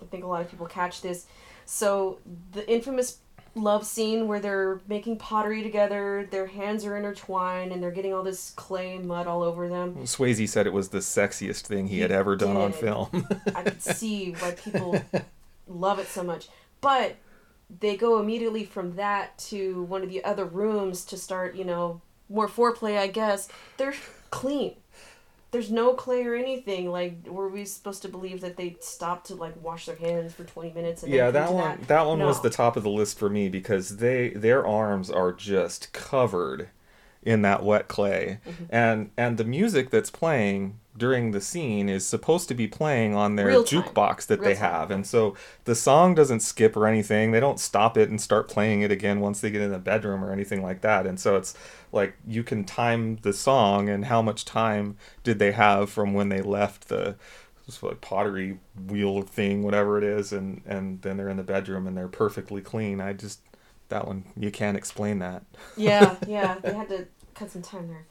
[0.00, 1.26] I think a lot of people catch this.
[1.64, 2.18] So,
[2.52, 3.18] the infamous
[3.56, 8.22] love scene where they're making pottery together, their hands are intertwined, and they're getting all
[8.22, 9.96] this clay and mud all over them.
[10.04, 13.26] Swayze said it was the sexiest thing he, He had ever done on film.
[13.54, 15.02] I could see why people
[15.66, 16.48] love it so much.
[16.80, 17.16] But
[17.80, 22.00] they go immediately from that to one of the other rooms to start, you know,
[22.28, 23.48] more foreplay, I guess.
[23.76, 23.94] They're
[24.30, 24.76] clean.
[25.56, 26.90] There's no clay or anything.
[26.90, 30.44] Like, were we supposed to believe that they stopped to like wash their hands for
[30.44, 31.02] 20 minutes?
[31.02, 33.96] And yeah, that one that, one was the top of the list for me because
[33.96, 36.68] they their arms are just covered
[37.22, 38.40] in that wet clay.
[38.46, 38.64] Mm-hmm.
[38.68, 43.36] And and the music that's playing during the scene is supposed to be playing on
[43.36, 44.72] their jukebox that Real they time.
[44.72, 44.90] have.
[44.90, 47.32] And so the song doesn't skip or anything.
[47.32, 50.24] They don't stop it and start playing it again once they get in the bedroom
[50.24, 51.06] or anything like that.
[51.06, 51.54] And so it's
[51.92, 56.28] like you can time the song and how much time did they have from when
[56.28, 57.16] they left the
[57.82, 61.96] like pottery wheel thing, whatever it is, and and then they're in the bedroom and
[61.96, 63.00] they're perfectly clean.
[63.00, 63.40] I just
[63.88, 65.42] that one you can't explain that.
[65.76, 68.06] yeah, yeah, they had to cut some time there.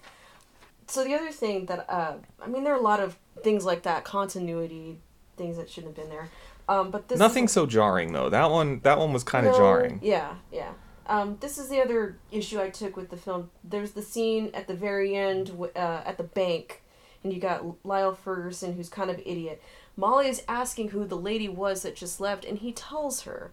[0.87, 3.83] So the other thing that uh, I mean, there are a lot of things like
[3.83, 4.99] that, continuity
[5.37, 6.29] things that shouldn't have been there.
[6.67, 8.29] Um, but this Nothing is, so jarring though.
[8.29, 9.99] That one that one was kind of No, jarring.
[10.01, 10.71] Yeah, yeah.
[11.07, 13.51] Um, this is the other issue I took with the film.
[13.63, 16.81] There's the scene at the very end uh, at the bank,
[17.23, 19.61] and you got Lyle Ferguson, who's kind of idiot.
[19.95, 23.51] Molly is asking who the lady was that just left, and he tells her.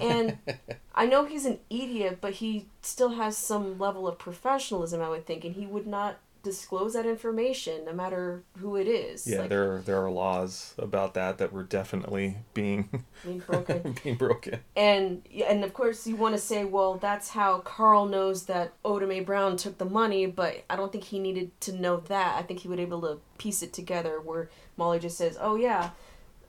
[0.00, 0.38] And
[0.94, 5.24] I know he's an idiot, but he still has some level of professionalism, I would
[5.24, 6.18] think, and he would not
[6.48, 9.26] disclose that information, no matter who it is.
[9.26, 13.96] Yeah, Like, there there are laws about that that were definitely being being broken.
[14.04, 14.60] being broken.
[14.74, 19.22] And and of course you want to say, well, that's how Carl knows that Oda
[19.22, 22.36] Brown took the money, but I don't think he needed to know that.
[22.36, 25.90] I think he would able to piece it together where Molly just says, "Oh yeah,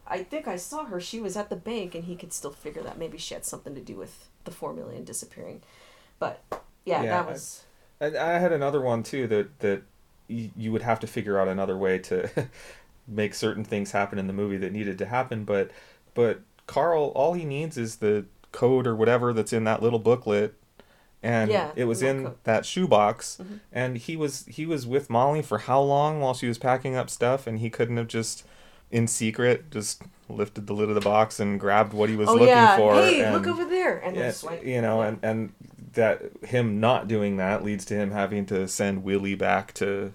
[0.07, 0.99] I think I saw her.
[1.01, 3.75] She was at the bank," and he could still figure that maybe she had something
[3.75, 5.61] to do with the four million disappearing.
[6.19, 6.43] But
[6.85, 7.63] yeah, Yeah, that was
[8.01, 9.81] And I had another one too that that
[10.27, 12.29] you would have to figure out another way to
[13.07, 15.71] make certain things happen in the movie that needed to happen, but
[16.13, 20.53] but Carl all he needs is the code or whatever that's in that little booklet
[21.21, 22.35] and Yeah, it was in code.
[22.45, 23.39] that shoebox.
[23.41, 23.59] Mhm.
[23.71, 27.09] and he was he was with Molly for how long while she was packing up
[27.09, 28.45] stuff and he couldn't have just
[28.91, 32.33] in secret just lifted the lid of the box and grabbed what he was oh
[32.33, 34.31] looking yeah, for hey, and look over there, and yeah,
[34.63, 35.51] you know, and and
[35.93, 40.13] that him not doing that leads to him having to send Willie back to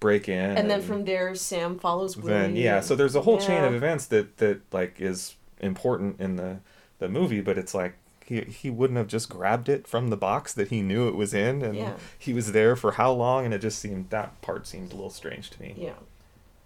[0.00, 2.32] break in, and then from there, Sam follows Willie.
[2.32, 6.36] then yeah, so there's a whole chain of events that that like is important in
[6.36, 6.58] the
[6.98, 7.94] the movie, but it's like
[8.24, 11.32] he he wouldn't have just grabbed it from the box that he knew it was
[11.34, 11.94] in, and Yeah.
[12.18, 15.10] he was there for how long, and it just seemed that part seemed a little
[15.10, 15.74] strange to me.
[15.76, 15.94] Yeah.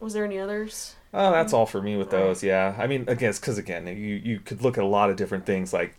[0.01, 0.95] Was there any others?
[1.14, 2.43] Oh, that's all for me with those.
[2.43, 5.47] Yeah, I mean, again, because again, you you could look at a lot of different
[5.47, 5.95] things like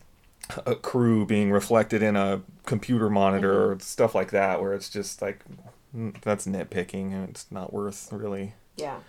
[0.65, 3.77] a crew being reflected in a computer monitor Mm-hmm.
[3.77, 5.43] or stuff like that, where it's just like
[5.95, 8.53] mm, that's nitpicking and it's not worth really.
[8.77, 8.99] Yeah.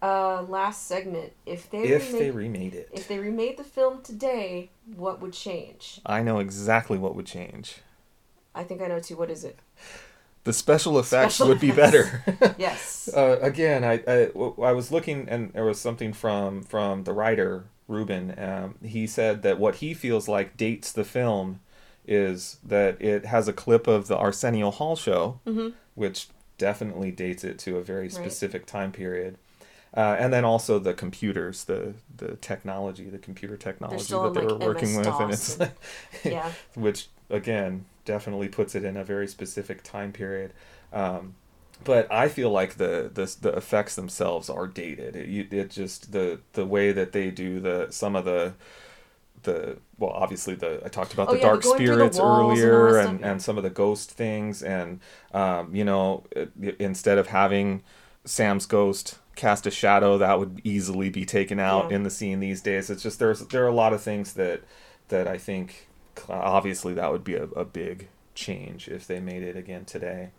[0.00, 1.32] Uh, last segment.
[1.44, 5.32] If they If remade, they remade it, if they remade the film today, what would
[5.32, 6.00] change?
[6.06, 7.78] I know exactly what would change.
[8.54, 9.16] I think I know too.
[9.16, 9.58] What is it?
[10.44, 12.10] The special effects Special would be effects.
[12.30, 12.54] better.
[12.58, 13.08] Yes.
[13.14, 14.30] uh, again, I, I
[14.62, 18.34] I was looking and there was something from from the writer Rubin.
[18.38, 21.60] Um, he said that what he feels like dates the film
[22.06, 25.72] is that it has a clip of the Arsenio Hall show, Mhm.
[25.94, 26.28] which
[26.58, 29.36] definitely dates it to a very specific time period.
[29.96, 34.50] Uh, and then also the computers, the the technology, the computer technology that they like,
[34.60, 35.70] were working with, and it's and-
[36.24, 36.52] yeah.
[36.74, 40.52] which again definitely puts it in a very specific time period.
[40.92, 41.34] Um,
[41.84, 45.16] but I feel like the, the the effects themselves are dated.
[45.16, 48.54] It, it just the the way that they do the some of the
[49.44, 52.26] the well obviously the I talked about Oh, the yeah, dark through the spirits and
[52.26, 55.00] earlier and, and some of the ghost things and
[55.32, 56.24] um, you know
[56.78, 57.82] instead of having
[58.24, 61.96] Sam's ghost cast a shadow that would easily be taken out Yeah.
[61.96, 62.90] in the scene these days.
[62.90, 64.62] It's just there's there are a lot of things that
[65.08, 65.88] that I think
[66.28, 70.30] obviously that would be a, a big change if they made it again today.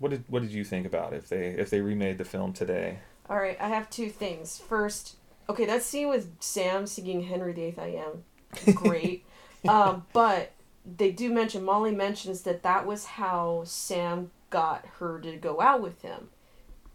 [0.00, 2.98] What did what did you think about if they if they remade the film today?
[3.28, 3.56] All right.
[3.60, 4.58] I have two things.
[4.58, 5.16] First,
[5.48, 9.24] okay, that scene with Sam singing "Henry VIII I Am," great.
[9.68, 10.52] um, but
[10.84, 15.82] they do mention Molly mentions that that was how Sam got her to go out
[15.82, 16.30] with him.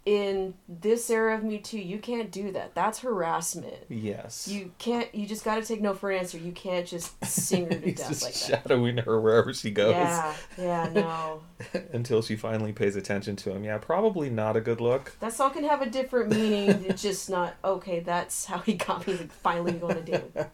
[0.05, 2.75] In this era of Me Too, you can't do that.
[2.75, 3.73] That's harassment.
[3.89, 4.47] Yes.
[4.47, 5.13] You can't.
[5.15, 6.37] You just got to take no for an answer.
[6.37, 8.61] You can't just sing her to He's death just like that.
[8.69, 11.41] shadowing her wherever she goes Yeah, yeah, no.
[11.91, 13.63] until she finally pays attention to him.
[13.63, 15.15] Yeah, probably not a good look.
[15.21, 16.85] That song can have a different meaning.
[16.87, 17.99] It's just not okay.
[18.01, 20.23] That's how he got me to finally go on a date.
[20.23, 20.47] with him.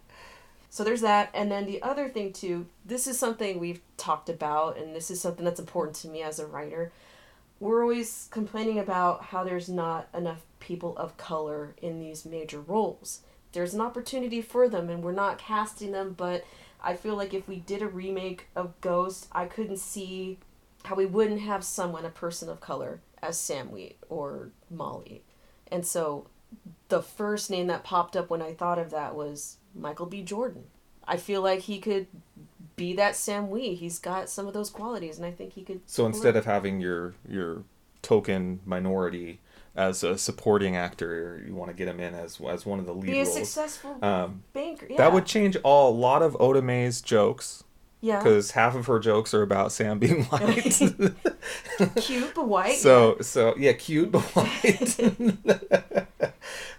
[0.69, 2.67] So there's that, and then the other thing too.
[2.85, 6.39] This is something we've talked about, and this is something that's important to me as
[6.39, 6.93] a writer.
[7.61, 13.21] We're always complaining about how there's not enough people of color in these major roles.
[13.51, 16.15] There's an opportunity for them, and we're not casting them.
[16.17, 16.43] But
[16.81, 20.39] I feel like if we did a remake of Ghost, I couldn't see
[20.85, 25.21] how we wouldn't have someone, a person of color, as Sam Wheat or Molly.
[25.71, 26.25] And so
[26.87, 30.23] the first name that popped up when I thought of that was Michael B.
[30.23, 30.63] Jordan.
[31.07, 32.07] I feel like he could
[32.81, 33.75] be that Sam Wheat.
[33.75, 35.81] He's got some of those qualities, and I think he could.
[35.85, 37.63] So instead of having your your
[38.01, 39.39] token minority
[39.75, 42.93] as a supporting actor, you want to get him in as as one of the
[42.93, 43.35] lead be a roles.
[43.35, 44.97] successful Um, banker, yeah.
[44.97, 47.63] That would change all, a lot of Oda Mae's jokes
[48.01, 50.81] yeah, because half of her jokes are about Sam being white.
[51.97, 52.77] cute but white.
[52.77, 54.99] so so yeah, cute but white.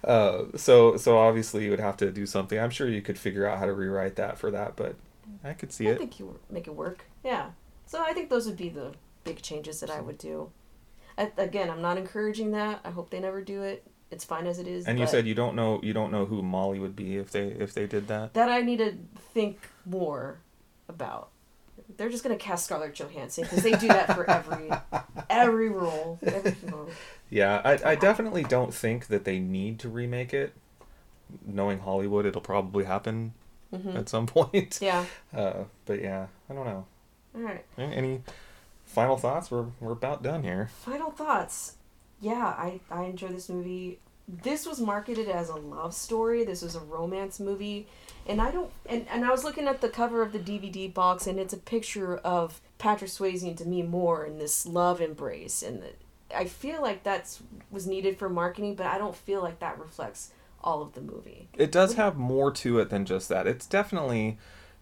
[0.05, 2.59] uh, so so obviously you would have to do something.
[2.59, 4.97] I'm sure you could figure out how to rewrite that for that, but
[5.45, 5.89] I could see.
[5.89, 5.99] I it.
[5.99, 7.05] think you make it work.
[7.25, 7.51] Yeah.
[7.87, 8.93] So I think those would be the
[9.25, 10.51] big changes that I would do.
[11.19, 12.81] A- Again, I'm not encouraging that.
[12.85, 13.85] I hope they never do it.
[14.11, 14.87] it's fine as it is.
[14.87, 17.49] And you said you don't know you don't know who Molly would be if they
[17.49, 18.35] if they did that.
[18.35, 18.95] that I need to
[19.35, 20.39] think more
[20.89, 21.31] about.
[21.97, 24.71] They're just gonna cast Scarlett Johansson because they do that for every
[25.31, 26.19] every role.
[26.23, 26.89] Every role.
[27.31, 30.53] Yeah, I I definitely don't think that they need to remake it.
[31.47, 33.33] Knowing Hollywood, it'll probably happen
[33.73, 33.97] Mhm.
[33.99, 34.79] at some point.
[34.83, 35.05] Yeah.
[35.35, 36.85] Uh, but yeah, I don't know.
[37.35, 37.65] All right.
[37.79, 38.21] Any, any
[38.85, 39.51] final thoughts?
[39.51, 40.69] We're we're about done here.
[40.85, 41.77] Final thoughts.
[42.21, 43.99] Yeah, I I enjoy this movie.
[44.29, 46.45] This was marketed as a love story.
[46.45, 47.87] This was a romance movie,
[48.27, 48.71] and I don't.
[48.87, 51.59] And and I was looking at the cover of the DVD box, and it's a
[51.59, 55.89] picture of Patrick Swayze and Demi Moore in this love embrace, and the,
[56.37, 60.31] I feel like that's was needed for marketing, but I don't feel like that reflects
[60.65, 61.49] all of the movie.
[61.57, 63.47] It does have more to it than just that.
[63.47, 64.39] It's definitely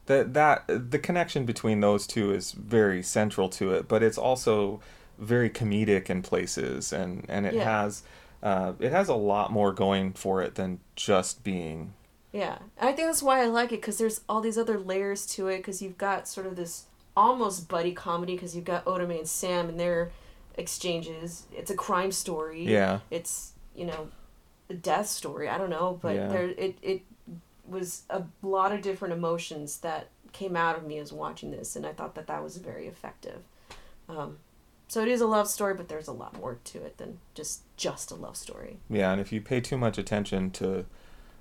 [0.06, 4.80] that that the connection between those two is very central to it, but it's also
[5.18, 7.64] very comedic in places, and and it Yeah.
[7.82, 8.02] has
[8.42, 11.92] uh, it has a lot more going for it than just being
[12.32, 15.26] Yeah, and I think that's why I like it because there's all these other layers
[15.34, 15.58] to it.
[15.58, 19.28] Because you've got sort of this almost buddy comedy because you've got Oda Mae and
[19.28, 20.10] Sam and their
[20.56, 21.46] exchanges.
[21.52, 22.64] It's a crime story.
[22.64, 24.08] yeah It's you know,
[24.74, 25.48] death story.
[25.48, 26.28] I don't know, but Yeah.
[26.28, 27.02] there it it
[27.66, 31.86] was a lot of different emotions that came out of me as watching this, and
[31.86, 33.42] I thought that that was very effective.
[34.08, 34.38] Um,
[34.88, 37.62] so it is a love story, but there's a lot more to it than just
[37.76, 38.78] just a love story.
[38.88, 40.84] yeah, and if you pay too much attention to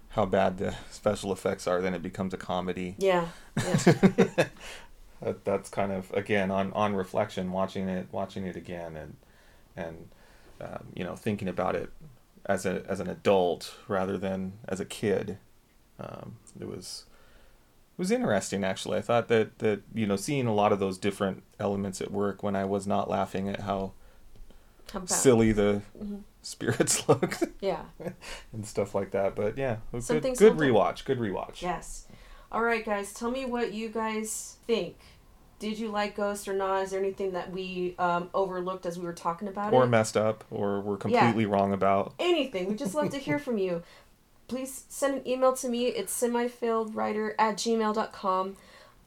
[0.10, 2.96] how bad the special effects are, then it becomes a comedy.
[3.00, 3.28] Yeah.
[3.58, 3.76] yeah.
[5.22, 9.16] that, that's kind of again on on reflection watching it watching it again and
[9.76, 10.08] and
[10.62, 11.90] um, you know thinking about it
[12.50, 15.38] as a as an adult rather than as a kid
[16.00, 17.06] um, it was
[17.96, 20.98] it was interesting actually i thought that that you know seeing a lot of those
[20.98, 23.92] different elements at work when i was not laughing at how
[25.06, 26.24] silly the Mhm.
[26.42, 27.84] spirits looked Yeah.
[28.54, 32.06] and stuff like that but yeah it was good, Something good rewatch good rewatch Yes.
[32.52, 33.14] All right, guys.
[33.14, 34.98] Tell me what you guys think.
[35.60, 36.84] Did you like Ghost or not?
[36.84, 39.88] Is there anything that we um, overlooked as we were talking about or it?
[39.88, 42.70] messed up or were completely wrong about anything.
[42.70, 43.84] We'd just love to hear from you.
[44.48, 45.88] Please send an email to me.
[45.88, 48.56] It's semifailedwriter at gmail.com.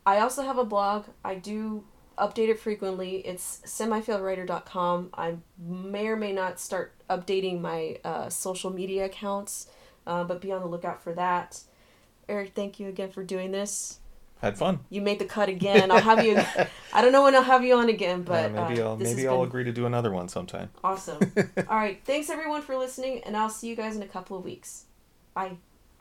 [0.04, 1.06] I also have a blog.
[1.24, 1.84] I do
[2.18, 3.16] update it frequently.
[3.26, 5.10] It's semifailedwriter.com.
[5.14, 9.68] I may or may not start updating my uh, social media accounts,
[10.06, 11.60] uh, but be on the lookout for that.
[12.28, 13.98] Eric, thank you again for doing this.
[14.42, 15.90] Had fun You made the cut again.
[15.90, 16.36] I'll have you.
[16.92, 19.26] I don't know when I'll have you on again, but yeah, maybe uh, I'll maybe
[19.26, 20.70] I'll agree to do another one sometime.
[20.82, 21.32] Awesome.
[21.68, 22.00] All right.
[22.04, 24.84] Thanks everyone for listening, and I'll see you guys in a couple of weeks.
[25.32, 25.56] Bye.